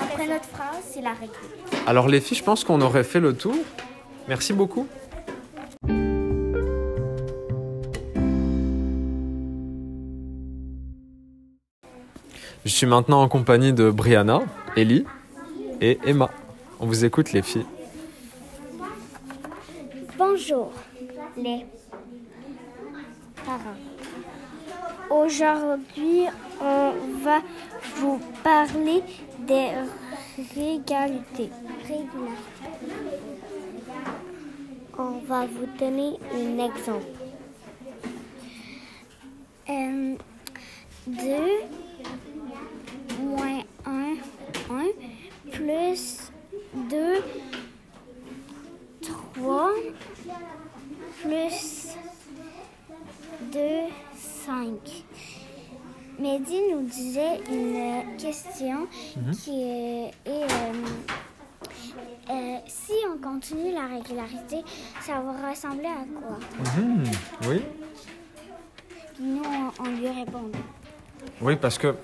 Après 0.00 0.26
notre 0.26 0.46
phrase, 0.46 0.82
c'est 0.90 1.02
la 1.02 1.10
récré. 1.10 1.46
Alors 1.86 2.08
les 2.08 2.20
filles, 2.20 2.38
je 2.38 2.42
pense 2.44 2.64
qu'on 2.64 2.80
aurait 2.80 3.04
fait 3.04 3.20
le 3.20 3.36
tour. 3.36 3.54
Merci 4.26 4.52
beaucoup. 4.52 4.88
Je 12.64 12.72
suis 12.72 12.86
maintenant 12.86 13.22
en 13.22 13.28
compagnie 13.28 13.72
de 13.72 13.90
Brianna, 13.90 14.40
Ellie 14.76 15.04
et 15.80 16.00
Emma. 16.04 16.30
On 16.80 16.86
vous 16.86 17.04
écoute 17.04 17.32
les 17.32 17.42
filles. 17.42 17.64
Bonjour, 20.48 20.72
les 21.36 21.66
parents. 23.44 23.80
Aujourd'hui, 25.10 26.26
on 26.60 26.92
va 27.24 27.40
vous 27.96 28.20
parler 28.44 29.02
des 29.40 29.70
régalités. 30.54 31.50
On 34.96 35.18
va 35.26 35.46
vous 35.46 35.66
donner 35.80 36.12
un 36.32 36.64
exemple. 36.64 37.06
Euh, 39.68 40.14
2 41.08 41.22
moins 43.20 43.62
1, 43.84 44.14
1 44.70 45.50
plus 45.50 46.30
2, 46.88 47.24
3 49.02 49.72
plus 51.22 51.88
2, 53.52 53.58
5. 54.14 54.66
Mehdi 56.18 56.60
nous 56.72 56.82
disait 56.82 57.40
une 57.50 58.16
question 58.16 58.86
qui 59.42 59.62
est, 59.62 60.10
est, 60.24 60.44
euh, 60.50 60.72
euh, 62.30 62.56
si 62.66 62.92
on 63.12 63.18
continue 63.18 63.72
la 63.72 63.86
régularité, 63.86 64.64
ça 65.02 65.20
va 65.20 65.50
ressembler 65.50 65.86
à 65.88 66.04
quoi? 66.18 66.38
Mhm, 66.78 67.04
oui. 67.48 67.62
Puis 69.14 69.24
nous, 69.24 69.42
on, 69.44 69.84
on 69.84 69.90
lui 69.96 70.08
répondait. 70.08 70.58
Oui, 71.40 71.56
parce 71.56 71.76
que 71.76 71.94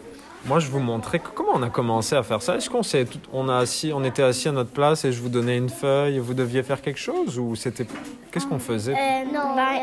moi, 0.47 0.59
je 0.59 0.69
vous 0.69 0.81
montrais 0.81 1.21
comment 1.21 1.53
on 1.55 1.63
a 1.63 1.71
commencé 1.71 2.17
à 2.17 2.23
faire 2.23 2.43
ça. 2.43 2.57
Est-ce 2.57 2.69
qu'on 2.69 2.83
s'est 2.83 3.05
tout- 3.05 3.21
on 3.33 3.49
a 3.49 3.59
assis, 3.59 3.93
on 3.95 4.03
était 4.03 4.23
assis 4.25 4.49
à 4.49 4.53
notre 4.53 4.71
place 4.71 5.05
et 5.05 5.13
je 5.13 5.21
vous 5.21 5.29
donnais 5.29 5.57
une 5.57 5.69
feuille 5.69 6.17
et 6.17 6.21
vous 6.21 6.35
deviez 6.35 6.63
faire 6.65 6.81
quelque 6.83 6.99
chose 6.99 7.39
ou 7.39 7.55
c'était 7.55 7.87
qu'est-ce 8.33 8.47
qu'on 8.47 8.59
faisait? 8.59 8.93
Non, 9.27 9.55
ben, 9.55 9.79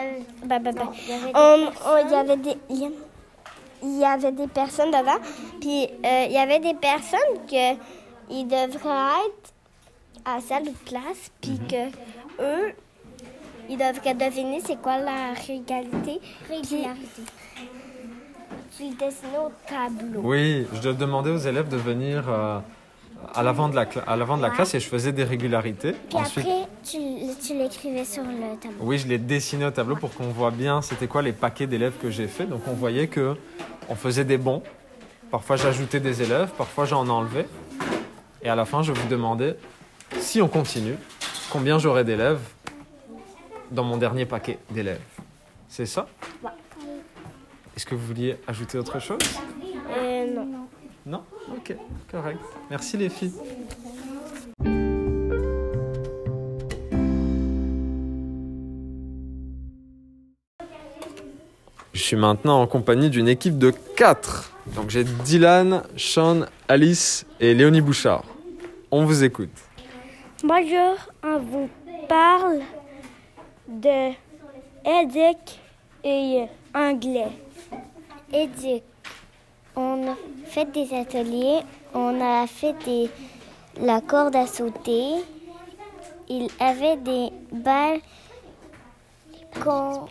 ben, 0.45 0.59
ben, 0.61 0.73
ben. 0.75 0.89
Il 1.07 1.09
y 1.09 1.13
avait 1.13 1.31
des 1.31 1.35
On- 1.35 1.71
on- 1.89 1.97
il 2.05 2.11
y 2.11 2.15
avait 2.15 2.37
des 2.37 2.57
il 3.81 3.97
y- 3.99 4.03
avait 4.05 4.31
des 4.33 4.47
personnes 4.47 4.91
dedans 4.91 5.19
puis 5.61 5.87
euh, 6.05 6.25
il 6.27 6.33
y 6.33 6.37
avait 6.37 6.59
des 6.59 6.73
personnes 6.73 7.19
que 7.49 7.75
ils 8.29 8.45
devraient 8.45 9.23
être 9.27 9.53
à 10.25 10.41
salle 10.41 10.65
de 10.65 10.73
classe 10.85 11.31
puis 11.39 11.57
que 11.69 11.87
eux 12.43 12.73
ils 13.69 13.77
devraient 13.77 14.13
deviner 14.15 14.59
c'est 14.65 14.81
quoi 14.81 14.97
la 14.97 15.31
régularité 15.47 16.19
régularité. 16.49 17.23
puis 17.55 17.67
ils 18.81 18.95
dessinaient 18.97 19.37
au 19.37 19.51
tableau 19.67 20.21
Oui, 20.23 20.65
je 20.81 20.89
demandais 20.89 21.29
aux 21.31 21.37
élèves 21.37 21.69
de 21.69 21.77
venir 21.77 22.23
euh, 22.29 22.59
à 23.33 23.43
l'avant 23.43 23.69
de 23.69 23.75
la 23.75 23.85
cla- 23.85 24.03
à 24.07 24.15
l'avant 24.15 24.37
de 24.37 24.41
la 24.41 24.49
Ouais. 24.49 24.55
classe 24.55 24.73
et 24.75 24.79
je 24.79 24.87
faisais 24.87 25.11
des 25.11 25.23
régularités. 25.23 25.91
puis 25.93 26.17
Ensuite, 26.17 26.45
après 26.47 26.67
tu, 26.83 26.97
tu 27.45 27.53
l'écrivais 27.57 28.05
sur 28.05 28.23
le 28.23 28.57
tableau 28.59 28.77
oui, 28.81 28.97
je 28.97 29.07
l'ai 29.07 29.17
dessiné 29.17 29.65
au 29.65 29.71
tableau 29.71 29.95
pour 29.95 30.13
qu'on 30.13 30.27
voit 30.29 30.51
bien 30.51 30.81
c'était 30.81 31.07
quoi 31.07 31.21
les 31.21 31.33
paquets 31.33 31.67
d'élèves 31.67 31.97
que 32.01 32.09
j'ai 32.09 32.27
fait. 32.27 32.45
Donc 32.45 32.61
on 32.67 32.73
voyait 32.73 33.07
que 33.07 33.35
on 33.89 33.95
faisait 33.95 34.23
des 34.25 34.37
bons. 34.37 34.61
Parfois 35.31 35.57
j'ajoutais 35.57 35.99
des 35.99 36.21
élèves, 36.21 36.49
parfois 36.57 36.85
j'en 36.85 37.07
enlevais. 37.07 37.47
Et 38.41 38.49
à 38.49 38.55
la 38.55 38.65
fin, 38.65 38.81
je 38.83 38.91
vous 38.93 39.07
demandais 39.09 39.57
si 40.17 40.41
on 40.41 40.47
continue, 40.47 40.95
combien 41.51 41.77
j'aurais 41.77 42.03
d'élèves 42.05 42.39
dans 43.69 43.83
mon 43.83 43.97
dernier 43.97 44.25
paquet 44.25 44.57
d'élèves. 44.71 45.01
C'est 45.67 45.85
ça? 45.85 46.07
Ouais. 46.43 46.49
Est-ce 47.79 47.85
que 47.85 47.95
vous 47.95 48.07
vouliez 48.07 48.35
ajouter 48.45 48.77
autre 48.77 48.99
chose 48.99 49.19
euh, 49.97 50.35
non 50.35 50.67
Non 51.05 51.23
Ok, 51.55 51.73
correct. 52.11 52.37
Merci 52.69 52.97
les 52.97 53.07
filles. 53.07 53.31
Je 61.93 62.01
suis 62.01 62.17
maintenant 62.17 62.61
en 62.61 62.67
compagnie 62.67 63.09
d'une 63.09 63.29
équipe 63.29 63.57
de 63.57 63.71
4. 63.95 64.51
Donc 64.75 64.89
j'ai 64.89 65.05
Dylan, 65.05 65.83
Sean, 65.95 66.47
Alice 66.67 67.25
et 67.39 67.53
Léonie 67.53 67.79
Bouchard. 67.79 68.25
On 68.91 69.05
vous 69.05 69.23
écoute. 69.23 69.57
Bonjour, 70.43 70.97
on 71.23 71.39
vous 71.39 71.69
parle 72.09 72.59
de 73.69 74.09
éduc 74.83 75.61
et 76.03 76.43
anglais. 76.75 77.31
Éduc. 78.33 78.83
On 79.75 80.07
a 80.11 80.15
fait 80.45 80.65
des 80.71 80.93
ateliers, 80.93 81.59
on 81.93 82.19
a 82.21 82.45
fait 82.47 82.73
des, 82.85 83.09
la 83.79 84.01
corde 84.01 84.35
à 84.35 84.45
sauter. 84.47 85.15
Il 86.27 86.47
avait 86.59 86.97
des 86.97 87.29
balles 87.51 88.01
qu'on 89.63 90.05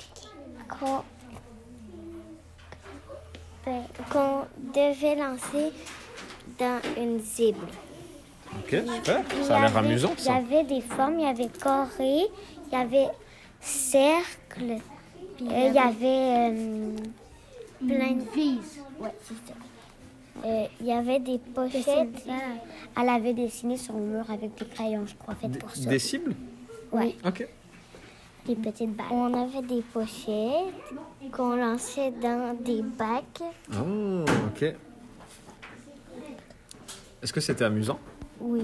ben, 3.65 3.83
devait 4.75 5.15
lancer 5.17 5.73
dans 6.59 6.81
une 6.97 7.21
cible. 7.23 7.67
Ok, 8.61 8.71
super. 8.95 9.23
Il 9.37 9.45
Ça 9.45 9.57
a 9.57 9.59
y 9.59 9.61
l'air 9.63 9.77
avait- 9.77 9.89
amusant 9.89 10.13
Il 10.19 10.25
y 10.25 10.29
avait 10.29 10.65
des 10.65 10.81
formes, 10.81 11.19
il 11.21 11.27
y 11.27 11.29
avait 11.29 11.49
carré, 11.49 12.23
il 12.67 12.73
y 12.73 12.77
avait 12.77 13.09
cercle, 13.61 14.73
euh, 14.73 14.79
il 15.41 15.73
y 15.75 15.79
avait 15.79 16.51
euh, 16.53 16.97
plein 17.87 18.13
de 18.13 18.31
vises. 18.35 18.81
Ouais, 19.01 19.15
c'est 19.23 19.35
ça. 19.47 19.55
Euh, 20.45 20.67
il 20.81 20.87
y 20.87 20.93
avait 20.93 21.19
des 21.19 21.39
pochettes. 21.39 22.25
Elle 22.97 23.09
avait 23.09 23.35
dessiné 23.35 23.77
sur 23.77 23.95
le 23.95 24.01
mur 24.05 24.25
avec 24.31 24.55
des 24.57 24.67
crayons, 24.67 25.05
je 25.07 25.15
crois, 25.17 25.35
faites 25.35 25.59
pour 25.59 25.71
ça. 25.75 25.89
Des 25.91 25.99
cibles 25.99 26.35
Ouais, 26.93 27.17
Ok. 27.27 27.47
des 28.47 28.55
petites 28.57 28.95
balles. 28.97 29.07
On 29.11 29.35
avait 29.35 29.67
des 29.67 29.83
pochettes 29.83 30.73
qu'on 31.33 31.57
lançait 31.57 32.13
dans 32.13 32.57
des 32.61 32.83
bacs. 32.83 33.43
Oh, 33.73 34.25
ok. 34.49 34.75
Est-ce 37.23 37.33
que 37.33 37.41
c'était 37.41 37.65
amusant? 37.65 37.99
Oui. 38.41 38.63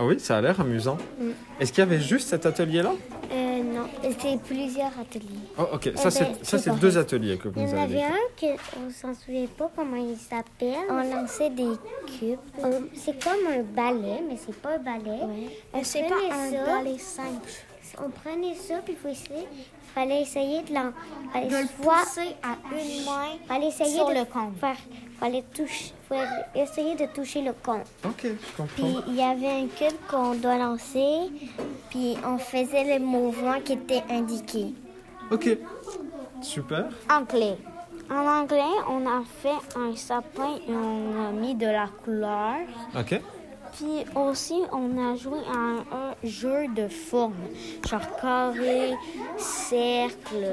Ah 0.00 0.04
oui, 0.06 0.18
ça 0.18 0.38
a 0.38 0.40
l'air 0.40 0.58
amusant. 0.58 0.96
Mm. 1.18 1.30
Est-ce 1.60 1.72
qu'il 1.72 1.80
y 1.84 1.86
avait 1.86 2.00
juste 2.00 2.28
cet 2.30 2.46
atelier-là? 2.46 2.92
Euh, 3.32 3.62
non, 3.62 3.86
c'est 4.18 4.40
plusieurs 4.42 4.98
ateliers. 4.98 5.26
Oh, 5.58 5.64
ok. 5.74 5.90
Ça, 5.94 6.04
ben, 6.04 6.10
c'est 6.10 6.10
ça, 6.10 6.24
c'est 6.42 6.58
c'est 6.58 6.64
pareil. 6.70 6.80
deux 6.80 6.96
ateliers 6.98 7.36
que 7.36 7.48
vous 7.48 7.60
Il 7.60 7.68
y 7.68 7.72
en 7.72 7.76
avez 7.82 8.02
avait 8.02 8.04
un 8.04 8.56
qu'on 8.56 8.90
s'en 8.90 9.14
souvient 9.14 9.46
pas 9.58 9.70
comment 9.76 9.96
il 9.96 10.16
s'appelle. 10.16 10.86
On 10.88 11.14
lançait 11.14 11.50
des 11.50 11.68
cubes. 12.18 12.38
On- 12.58 12.70
C'est 12.94 13.22
comme 13.22 13.46
un 13.52 13.62
balai, 13.62 14.22
mais 14.26 14.36
c'est 14.44 14.56
pas 14.56 14.76
un 14.76 14.78
balai. 14.78 15.20
On 15.74 15.84
C'est 15.84 16.02
prenait 16.04 16.28
pas 16.28 16.34
un 16.34 16.50
ça, 16.50 16.64
balai 16.64 16.98
simple. 16.98 17.48
On 18.02 18.08
prenait 18.08 18.54
ça, 18.54 18.76
puis 18.84 18.94
il 18.94 18.96
faut 18.96 19.08
essayer. 19.08 19.46
fallait 19.94 20.22
essayer 20.22 20.62
de 20.62 20.72
l'en. 20.72 20.92
fallait 21.32 21.48
De 21.48 21.56
le 21.56 21.66
pousser 21.82 22.36
à 22.42 22.56
une 22.72 23.04
main 23.04 23.36
fallait 23.48 23.66
essayer 23.68 23.96
sur 23.96 24.08
de 24.08 24.14
le. 24.14 24.24
Faire, 24.60 24.76
fallait 25.20 25.44
toucher, 25.54 25.92
fallait 26.08 26.46
essayer 26.54 26.96
de 26.96 27.06
toucher 27.14 27.42
le 27.42 27.52
cône. 27.52 27.82
Ok, 28.04 28.24
je 28.24 28.62
Puis 28.74 28.96
il 29.06 29.14
y 29.14 29.22
avait 29.22 29.62
un 29.62 29.66
cube 29.66 29.96
qu'on 30.08 30.34
doit 30.34 30.56
lancer, 30.56 31.30
puis 31.90 32.16
on 32.26 32.38
faisait 32.38 32.98
le 32.98 33.04
mouvement 33.04 33.60
qui 33.62 33.74
était 33.74 34.02
indiqué. 34.10 34.74
Ok, 35.30 35.58
super. 36.42 36.86
Anglais. 37.10 37.58
en 38.10 38.26
anglais, 38.26 38.74
on 38.88 39.06
a 39.06 39.22
fait 39.42 39.78
un 39.78 39.94
sapin 39.94 40.56
et 40.66 40.72
on 40.72 41.28
a 41.28 41.30
mis 41.30 41.54
de 41.54 41.66
la 41.66 41.88
couleur. 42.02 42.56
Ok. 42.98 43.20
Puis 43.72 44.04
aussi, 44.14 44.62
on 44.72 44.98
a 44.98 45.16
joué 45.16 45.38
à 45.48 45.56
un, 45.56 45.78
un 45.78 46.14
jeu 46.28 46.66
de 46.74 46.88
forme, 46.88 47.34
genre 47.88 48.00
carré, 48.20 48.92
cercle, 49.36 50.46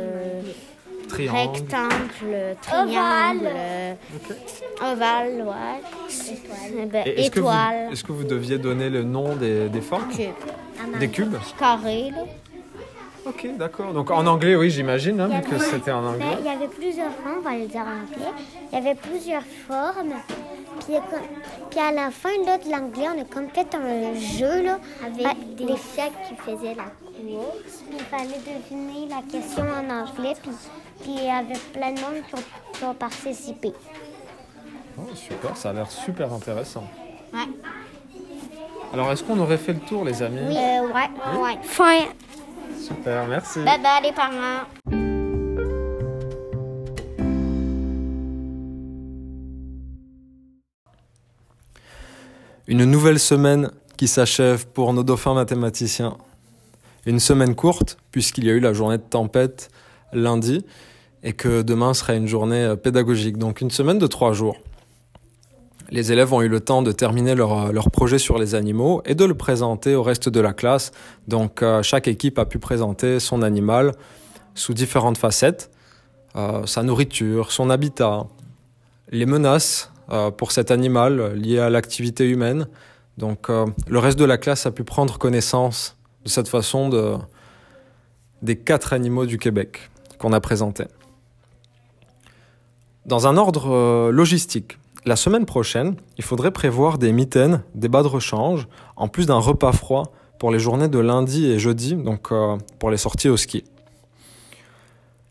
Triangle. 1.10 1.38
rectangle, 1.38 2.56
triangle, 2.62 3.50
ovale, 4.82 5.44
ouais. 5.46 5.82
Eh 6.82 6.86
ben, 6.86 7.04
Et 7.06 7.22
est-ce 7.22 7.32
que, 7.32 7.40
vous, 7.40 7.48
étoile, 7.48 7.90
est-ce 7.92 8.04
que 8.04 8.12
vous 8.12 8.24
deviez 8.24 8.58
donner 8.58 8.90
le 8.90 9.04
nom 9.04 9.36
des, 9.36 9.70
des 9.70 9.82
formes? 9.82 10.10
Cube, 10.10 11.00
Des 11.00 11.10
cubes? 11.10 11.36
Carré, 11.60 12.12
là. 12.12 12.24
Ok, 13.26 13.46
d'accord. 13.58 13.92
Donc 13.94 14.10
en 14.10 14.26
anglais, 14.26 14.56
oui, 14.56 14.70
j'imagine, 14.70 15.20
hein, 15.20 15.28
vu 15.28 15.42
que 15.50 15.58
c'était 15.60 15.92
en 15.92 16.02
Ben, 16.02 16.08
anglais. 16.10 16.38
il 16.40 16.46
y 16.46 16.50
avait 16.50 16.68
plusieurs 16.70 17.12
formes, 17.12 17.36
on 17.40 17.42
va 17.42 17.58
le 17.58 17.66
dire 17.68 17.82
en 17.82 18.04
anglais. 18.04 18.32
Il 18.72 18.76
y 18.76 18.82
avait 18.82 18.96
plusieurs 18.96 19.44
formes. 19.68 20.14
Puis, 20.86 21.80
à 21.80 21.92
la 21.92 22.12
fin 22.12 22.30
là, 22.46 22.58
de 22.58 22.70
l'anglais, 22.70 23.08
on 23.16 23.22
a 23.22 23.26
comme 23.26 23.50
fait 23.50 23.74
un 23.76 24.14
jeu 24.14 24.64
là, 24.64 24.80
avec 25.06 25.56
des 25.56 25.76
chèques 25.76 26.14
qui 26.28 26.36
faisaient 26.36 26.76
la 26.76 26.86
course. 26.86 27.84
Puis 27.88 27.98
il 27.98 28.06
fallait 28.06 28.40
deviner 28.40 29.08
la 29.10 29.22
question 29.30 29.64
en 29.64 29.90
anglais. 29.90 30.36
Puis, 30.42 30.52
puis 31.02 31.12
il 31.18 31.24
y 31.24 31.30
avait 31.30 31.60
plein 31.74 31.92
de 31.92 32.00
monde 32.00 32.24
qui 32.28 32.36
ont, 32.36 32.44
qui 32.74 32.84
ont 32.84 32.94
participé. 32.94 33.74
Oh, 34.98 35.14
super, 35.14 35.56
ça 35.56 35.70
a 35.70 35.74
l'air 35.74 35.92
super 35.92 36.34
intéressant. 36.34 36.84
Ouais. 37.34 37.40
Alors, 38.94 39.12
est-ce 39.12 39.24
qu'on 39.24 39.38
aurait 39.40 39.58
fait 39.58 39.74
le 39.74 39.80
tour, 39.80 40.06
les 40.06 40.24
amis? 40.24 40.40
Euh, 40.40 40.88
ouais, 40.88 41.40
ouais. 41.42 41.58
Fin. 41.64 42.06
Super, 42.80 43.28
merci. 43.28 43.60
Bye 43.60 43.82
bye 43.82 44.02
les 44.04 44.14
parents. 44.14 44.66
Une 52.70 52.84
nouvelle 52.84 53.18
semaine 53.18 53.72
qui 53.96 54.10
s'achève 54.10 54.68
pour 54.68 54.92
nos 54.92 55.04
dauphins 55.04 55.34
mathématiciens. 55.34 56.18
Une 57.06 57.22
semaine 57.22 57.56
courte, 57.56 57.98
puisqu'il 58.12 58.44
y 58.44 58.50
a 58.50 58.54
eu 58.54 58.60
la 58.60 58.74
journée 58.74 58.98
de 58.98 59.04
tempête 59.04 59.70
lundi, 60.12 60.66
et 61.24 61.32
que 61.32 61.62
demain 61.62 61.94
sera 61.94 62.16
une 62.16 62.28
journée 62.28 62.66
euh, 62.66 62.76
pédagogique. 62.76 63.38
Donc 63.38 63.62
une 63.62 63.72
semaine 63.72 64.00
de 64.00 64.08
trois 64.08 64.34
jours. 64.34 64.58
Les 65.92 66.12
élèves 66.12 66.34
ont 66.34 66.42
eu 66.42 66.50
le 66.50 66.60
temps 66.60 66.82
de 66.82 66.92
terminer 66.92 67.36
leur, 67.36 67.68
euh, 67.68 67.72
leur 67.72 67.90
projet 67.90 68.20
sur 68.20 68.38
les 68.38 68.54
animaux 68.54 69.02
et 69.06 69.16
de 69.16 69.24
le 69.24 69.34
présenter 69.34 69.96
au 69.96 70.04
reste 70.04 70.28
de 70.28 70.42
la 70.42 70.52
classe. 70.52 70.92
Donc 71.30 71.64
euh, 71.64 71.82
chaque 71.84 72.10
équipe 72.10 72.38
a 72.38 72.46
pu 72.46 72.60
présenter 72.60 73.22
son 73.22 73.44
animal 73.44 73.94
sous 74.56 74.74
différentes 74.74 75.18
facettes. 75.18 75.72
Sa 76.66 76.84
nourriture, 76.84 77.52
son 77.52 77.72
habitat, 77.72 78.28
les 79.10 79.26
menaces 79.26 79.92
pour 80.38 80.52
cet 80.52 80.72
animal 80.72 81.20
euh, 81.20 81.34
liées 81.34 81.60
à 81.60 81.70
l'activité 81.70 82.28
humaine. 82.28 82.68
Donc 83.18 83.50
euh, 83.50 83.66
le 83.88 84.00
reste 84.00 84.20
de 84.20 84.26
la 84.26 84.38
classe 84.38 84.66
a 84.66 84.72
pu 84.72 84.84
prendre 84.84 85.18
connaissance 85.18 85.98
de 86.24 86.30
cette 86.30 86.48
façon 86.48 86.90
de, 86.90 87.16
des 88.42 88.56
quatre 88.56 88.94
animaux 88.94 89.26
du 89.26 89.38
Québec 89.38 89.90
qu'on 90.20 90.34
a 90.34 90.40
présentés. 90.40 90.86
Dans 93.06 93.28
un 93.28 93.38
ordre 93.38 93.72
euh, 93.72 94.12
logistique, 94.12 94.78
la 95.06 95.16
semaine 95.16 95.46
prochaine, 95.46 95.96
il 96.18 96.24
faudrait 96.24 96.52
prévoir 96.52 96.98
des 96.98 97.12
mitaines, 97.12 97.64
des 97.74 97.88
bas 97.88 98.04
de 98.04 98.08
rechange, 98.08 98.68
en 98.96 99.08
plus 99.08 99.26
d'un 99.26 99.40
repas 99.40 99.72
froid 99.72 100.12
pour 100.38 100.52
les 100.52 100.60
journées 100.60 100.90
de 100.90 101.00
lundi 101.00 101.46
et 101.46 101.58
jeudi, 101.58 101.96
donc 101.96 102.32
euh, 102.32 102.58
pour 102.80 102.92
les 102.92 102.98
sorties 102.98 103.30
au 103.30 103.38
ski. 103.38 103.64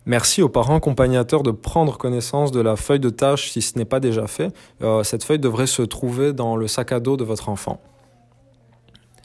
Merci 0.08 0.40
aux 0.40 0.48
parents 0.48 0.76
accompagnateurs 0.76 1.42
de 1.42 1.50
prendre 1.50 1.98
connaissance 1.98 2.52
de 2.52 2.60
la 2.60 2.76
feuille 2.76 3.00
de 3.00 3.10
tâche 3.10 3.50
si 3.50 3.60
ce 3.60 3.76
n'est 3.76 3.84
pas 3.84 3.98
déjà 3.98 4.28
fait. 4.28 4.54
Euh, 4.82 5.02
cette 5.02 5.24
feuille 5.24 5.40
devrait 5.40 5.66
se 5.66 5.82
trouver 5.82 6.32
dans 6.32 6.54
le 6.54 6.68
sac 6.68 6.92
à 6.92 7.00
dos 7.00 7.16
de 7.16 7.24
votre 7.24 7.48
enfant. 7.48 7.80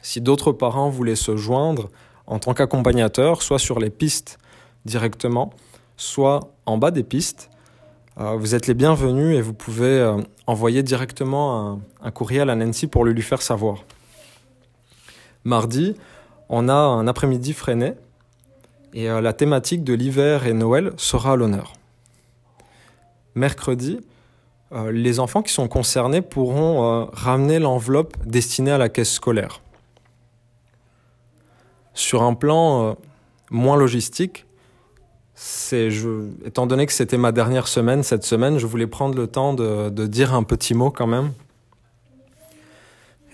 Si 0.02 0.20
d'autres 0.20 0.50
parents 0.50 0.90
voulaient 0.90 1.14
se 1.14 1.36
joindre 1.36 1.88
en 2.26 2.40
tant 2.40 2.52
qu'accompagnateurs, 2.52 3.42
soit 3.42 3.60
sur 3.60 3.78
les 3.78 3.90
pistes 3.90 4.38
directement, 4.84 5.50
soit 5.96 6.40
en 6.66 6.78
bas 6.78 6.90
des 6.90 7.04
pistes, 7.04 7.48
euh, 8.18 8.34
vous 8.36 8.56
êtes 8.56 8.66
les 8.66 8.74
bienvenus 8.74 9.38
et 9.38 9.40
vous 9.40 9.54
pouvez 9.54 9.86
euh, 9.86 10.16
envoyer 10.48 10.82
directement 10.82 11.74
un, 11.74 11.80
un 12.02 12.10
courriel 12.10 12.50
à 12.50 12.56
Nancy 12.56 12.88
pour 12.88 13.04
le 13.04 13.12
lui 13.12 13.22
faire 13.22 13.40
savoir. 13.40 13.84
Mardi, 15.44 15.94
on 16.48 16.68
a 16.68 16.74
un 16.74 17.06
après-midi 17.06 17.52
freiné 17.52 17.94
et 18.92 19.08
euh, 19.08 19.20
la 19.20 19.32
thématique 19.32 19.84
de 19.84 19.94
l'hiver 19.94 20.46
et 20.46 20.52
Noël 20.52 20.92
sera 20.96 21.32
à 21.32 21.36
l'honneur. 21.36 21.72
Mercredi, 23.34 24.00
euh, 24.72 24.92
les 24.92 25.20
enfants 25.20 25.42
qui 25.42 25.52
sont 25.52 25.68
concernés 25.68 26.22
pourront 26.22 26.84
euh, 26.84 27.04
ramener 27.12 27.58
l'enveloppe 27.58 28.16
destinée 28.26 28.70
à 28.70 28.78
la 28.78 28.88
caisse 28.88 29.12
scolaire. 29.12 29.60
Sur 31.94 32.22
un 32.22 32.32
plan 32.32 32.96
moins 33.50 33.76
logistique, 33.76 34.46
je, 35.36 36.26
étant 36.46 36.66
donné 36.66 36.86
que 36.86 36.92
c'était 36.92 37.18
ma 37.18 37.32
dernière 37.32 37.68
semaine 37.68 38.02
cette 38.02 38.24
semaine, 38.24 38.56
je 38.56 38.66
voulais 38.66 38.86
prendre 38.86 39.14
le 39.14 39.26
temps 39.26 39.52
de 39.52 40.06
dire 40.06 40.32
un 40.32 40.42
petit 40.42 40.72
mot 40.72 40.90
quand 40.90 41.06
même 41.06 41.32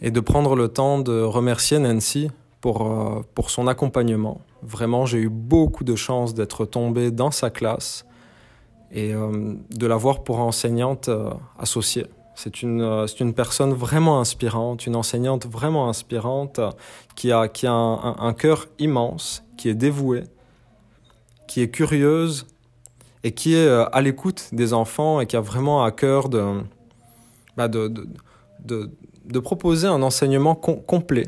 et 0.00 0.10
de 0.10 0.20
prendre 0.20 0.56
le 0.56 0.68
temps 0.68 0.98
de 0.98 1.22
remercier 1.22 1.78
Nancy 1.78 2.30
pour, 2.60 2.86
euh, 2.86 3.24
pour 3.34 3.50
son 3.50 3.66
accompagnement. 3.66 4.40
Vraiment, 4.62 5.06
j'ai 5.06 5.18
eu 5.18 5.28
beaucoup 5.28 5.84
de 5.84 5.96
chance 5.96 6.34
d'être 6.34 6.64
tombé 6.64 7.10
dans 7.10 7.30
sa 7.30 7.50
classe 7.50 8.04
et 8.90 9.14
euh, 9.14 9.54
de 9.70 9.86
l'avoir 9.86 10.24
pour 10.24 10.40
enseignante 10.40 11.08
euh, 11.08 11.30
associée. 11.58 12.06
C'est 12.34 12.62
une, 12.62 12.80
euh, 12.80 13.06
une 13.20 13.34
personne 13.34 13.72
vraiment 13.72 14.20
inspirante, 14.20 14.86
une 14.86 14.96
enseignante 14.96 15.46
vraiment 15.46 15.88
inspirante 15.88 16.60
qui 17.16 17.32
a, 17.32 17.48
qui 17.48 17.66
a 17.66 17.72
un, 17.72 18.32
cœur 18.32 18.68
immense, 18.78 19.44
qui 19.56 19.68
est 19.68 19.74
dévouée, 19.74 20.24
qui 21.46 21.62
est 21.62 21.68
curieuse 21.68 22.46
et 23.24 23.32
qui 23.32 23.54
est 23.54 23.68
à 23.68 24.00
l'écoute 24.00 24.50
des 24.52 24.72
enfants 24.72 25.20
et 25.20 25.26
qui 25.26 25.36
a 25.36 25.40
vraiment 25.40 25.82
à 25.82 25.90
cœur 25.90 26.28
de, 26.28 26.62
bah, 27.56 27.66
de, 27.66 27.88
de, 28.64 28.90
de, 29.24 29.38
proposer 29.40 29.88
un 29.88 30.00
enseignement 30.02 30.54
com- 30.54 30.80
complet. 30.86 31.26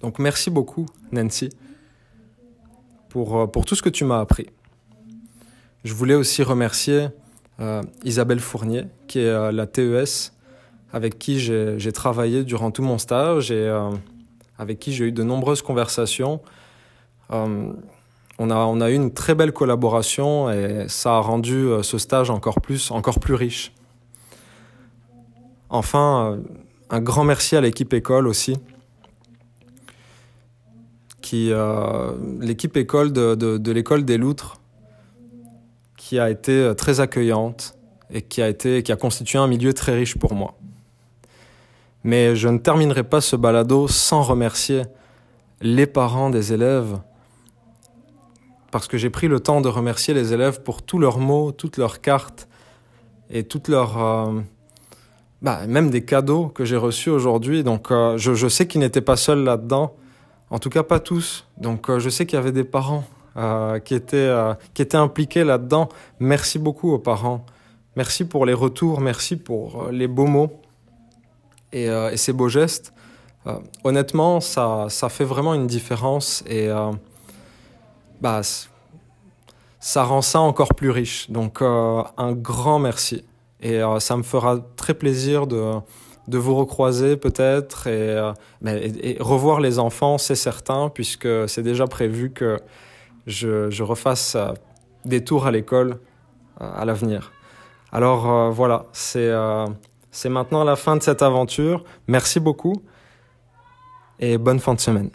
Donc 0.00 0.18
merci 0.18 0.50
beaucoup 0.50 0.86
Nancy 1.12 1.50
pour, 3.08 3.38
euh, 3.38 3.46
pour 3.46 3.64
tout 3.64 3.74
ce 3.74 3.82
que 3.82 3.88
tu 3.88 4.04
m'as 4.04 4.20
appris. 4.20 4.46
Je 5.84 5.94
voulais 5.94 6.14
aussi 6.14 6.42
remercier 6.42 7.08
euh, 7.60 7.82
Isabelle 8.04 8.40
Fournier, 8.40 8.84
qui 9.06 9.20
est 9.20 9.26
euh, 9.26 9.50
la 9.52 9.66
TES, 9.66 10.32
avec 10.92 11.18
qui 11.18 11.38
j'ai 11.40 11.92
travaillé 11.92 12.44
durant 12.44 12.70
tout 12.70 12.82
mon 12.82 12.96
stage 12.96 13.50
et 13.50 13.70
avec 14.56 14.78
qui 14.78 14.94
j'ai 14.94 15.04
eu 15.04 15.12
de 15.12 15.22
nombreuses 15.22 15.60
conversations. 15.60 16.40
On, 17.28 17.74
a, 18.38 18.54
on 18.56 18.80
a 18.80 18.90
eu 18.90 18.94
une 18.94 19.12
très 19.12 19.34
belle 19.34 19.52
collaboration 19.52 20.50
et 20.50 20.86
ça 20.88 21.16
a 21.16 21.20
rendu 21.20 21.68
ce 21.82 21.98
stage 21.98 22.30
encore 22.30 22.62
plus, 22.62 22.90
encore 22.90 23.20
plus 23.20 23.34
riche. 23.34 23.74
Enfin, 25.68 26.38
un 26.88 27.00
grand 27.00 27.24
merci 27.24 27.54
à 27.54 27.60
l'équipe 27.60 27.92
école 27.92 28.26
aussi. 28.26 28.56
Qui, 31.28 31.52
euh, 31.52 32.12
l'équipe 32.40 32.74
école 32.78 33.12
de, 33.12 33.70
l'école 33.70 34.06
des 34.06 34.16
Loutres, 34.16 34.62
qui 35.98 36.18
a 36.18 36.30
été 36.30 36.52
euh, 36.52 36.72
très 36.72 37.00
accueillante 37.00 37.76
et 38.10 38.22
qui 38.22 38.40
a, 38.40 38.48
été, 38.48 38.82
qui 38.82 38.92
a 38.92 38.96
constitué 38.96 39.38
un 39.38 39.46
milieu 39.46 39.74
très 39.74 39.94
riche 39.94 40.16
pour 40.16 40.32
moi. 40.32 40.54
Mais 42.02 42.34
je 42.34 42.48
ne 42.48 42.56
terminerai 42.56 43.02
pas 43.02 43.20
ce 43.20 43.36
balado 43.36 43.88
sans 43.88 44.22
remercier 44.22 44.84
les 45.60 45.86
parents 45.86 46.30
des 46.30 46.54
élèves, 46.54 46.98
parce 48.70 48.88
que 48.88 48.96
j'ai 48.96 49.10
pris 49.10 49.28
le 49.28 49.38
temps 49.38 49.60
de 49.60 49.68
remercier 49.68 50.14
les 50.14 50.32
élèves 50.32 50.62
pour 50.62 50.80
tous 50.80 50.98
leurs 50.98 51.18
mots, 51.18 51.52
toutes 51.52 51.76
leurs 51.76 52.00
cartes 52.00 52.48
et 53.28 53.44
toutes 53.44 53.68
leurs... 53.68 54.02
euh, 54.02 54.40
bah, 55.42 55.66
même 55.66 55.90
des 55.90 56.06
cadeaux 56.06 56.46
que 56.46 56.64
j'ai 56.64 56.78
reçus 56.78 57.10
aujourd'hui. 57.10 57.64
Donc 57.64 57.92
je 58.16 58.48
sais 58.48 58.66
qu'ils 58.66 58.80
n'étaient 58.80 59.02
pas 59.02 59.16
seuls 59.16 59.44
là-dedans, 59.44 59.94
en 60.50 60.58
tout 60.58 60.70
cas 60.70 60.82
pas 60.82 61.00
tous. 61.00 61.46
Donc 61.56 61.88
euh, 61.88 61.98
je 61.98 62.08
sais 62.08 62.26
qu'il 62.26 62.36
y 62.36 62.40
avait 62.40 62.52
des 62.52 62.64
parents 62.64 63.04
euh, 63.36 63.78
qui, 63.78 63.94
étaient, 63.94 64.16
euh, 64.16 64.54
qui 64.74 64.82
étaient 64.82 64.96
impliqués 64.96 65.44
là-dedans. 65.44 65.88
Merci 66.20 66.58
beaucoup 66.58 66.92
aux 66.92 66.98
parents. 66.98 67.44
Merci 67.96 68.24
pour 68.24 68.46
les 68.46 68.54
retours, 68.54 69.00
merci 69.00 69.36
pour 69.36 69.88
les 69.90 70.06
beaux 70.06 70.26
mots 70.26 70.60
et, 71.72 71.88
ces 72.14 72.32
beaux 72.32 72.48
gestes. 72.48 72.92
Honnêtement, 73.82 74.40
ça, 74.40 74.88
fait 75.08 75.24
vraiment 75.24 75.54
une 75.54 75.66
différence 75.66 76.44
et 76.46 76.68
bah, 78.20 78.42
ça 79.80 80.04
rend 80.04 80.22
ça 80.22 80.38
encore 80.38 80.76
plus 80.76 80.90
riche. 80.90 81.28
Donc 81.28 81.60
un 81.60 82.32
grand 82.34 82.78
merci. 82.78 83.24
Et 83.60 83.80
ça 83.98 84.16
me 84.16 84.22
fera 84.22 84.60
très 84.76 84.94
plaisir 84.94 85.48
de, 85.48 85.80
de 86.28 86.38
vous 86.38 86.54
recroiser 86.54 87.16
peut-être 87.16 87.86
et, 87.86 88.10
euh, 88.10 88.32
et- 88.64 89.16
revoir 89.20 89.60
les 89.60 89.78
enfants, 89.78 90.18
c'est 90.18 90.34
certain, 90.36 90.90
puisque 90.90 91.28
c'est 91.48 91.62
déjà 91.62 91.86
prévu 91.86 92.30
que 92.30 92.58
je, 93.26 93.82
refasse 93.82 94.34
euh, 94.36 94.52
des 95.04 95.24
tours 95.24 95.46
à 95.46 95.50
l'école 95.50 95.98
à 96.60 96.84
l'avenir. 96.84 97.32
Alors 97.92 98.50
voilà, 98.50 98.86
c'est 98.92 99.30
maintenant 100.28 100.64
la 100.64 100.74
fin 100.74 100.96
de 100.96 101.02
cette 101.02 101.22
aventure. 101.22 101.84
Merci 102.08 102.40
beaucoup 102.40 102.82
et 104.18 104.38
bonne 104.38 104.58
fin 104.58 104.74
de 104.74 104.80
semaine. 104.80 105.10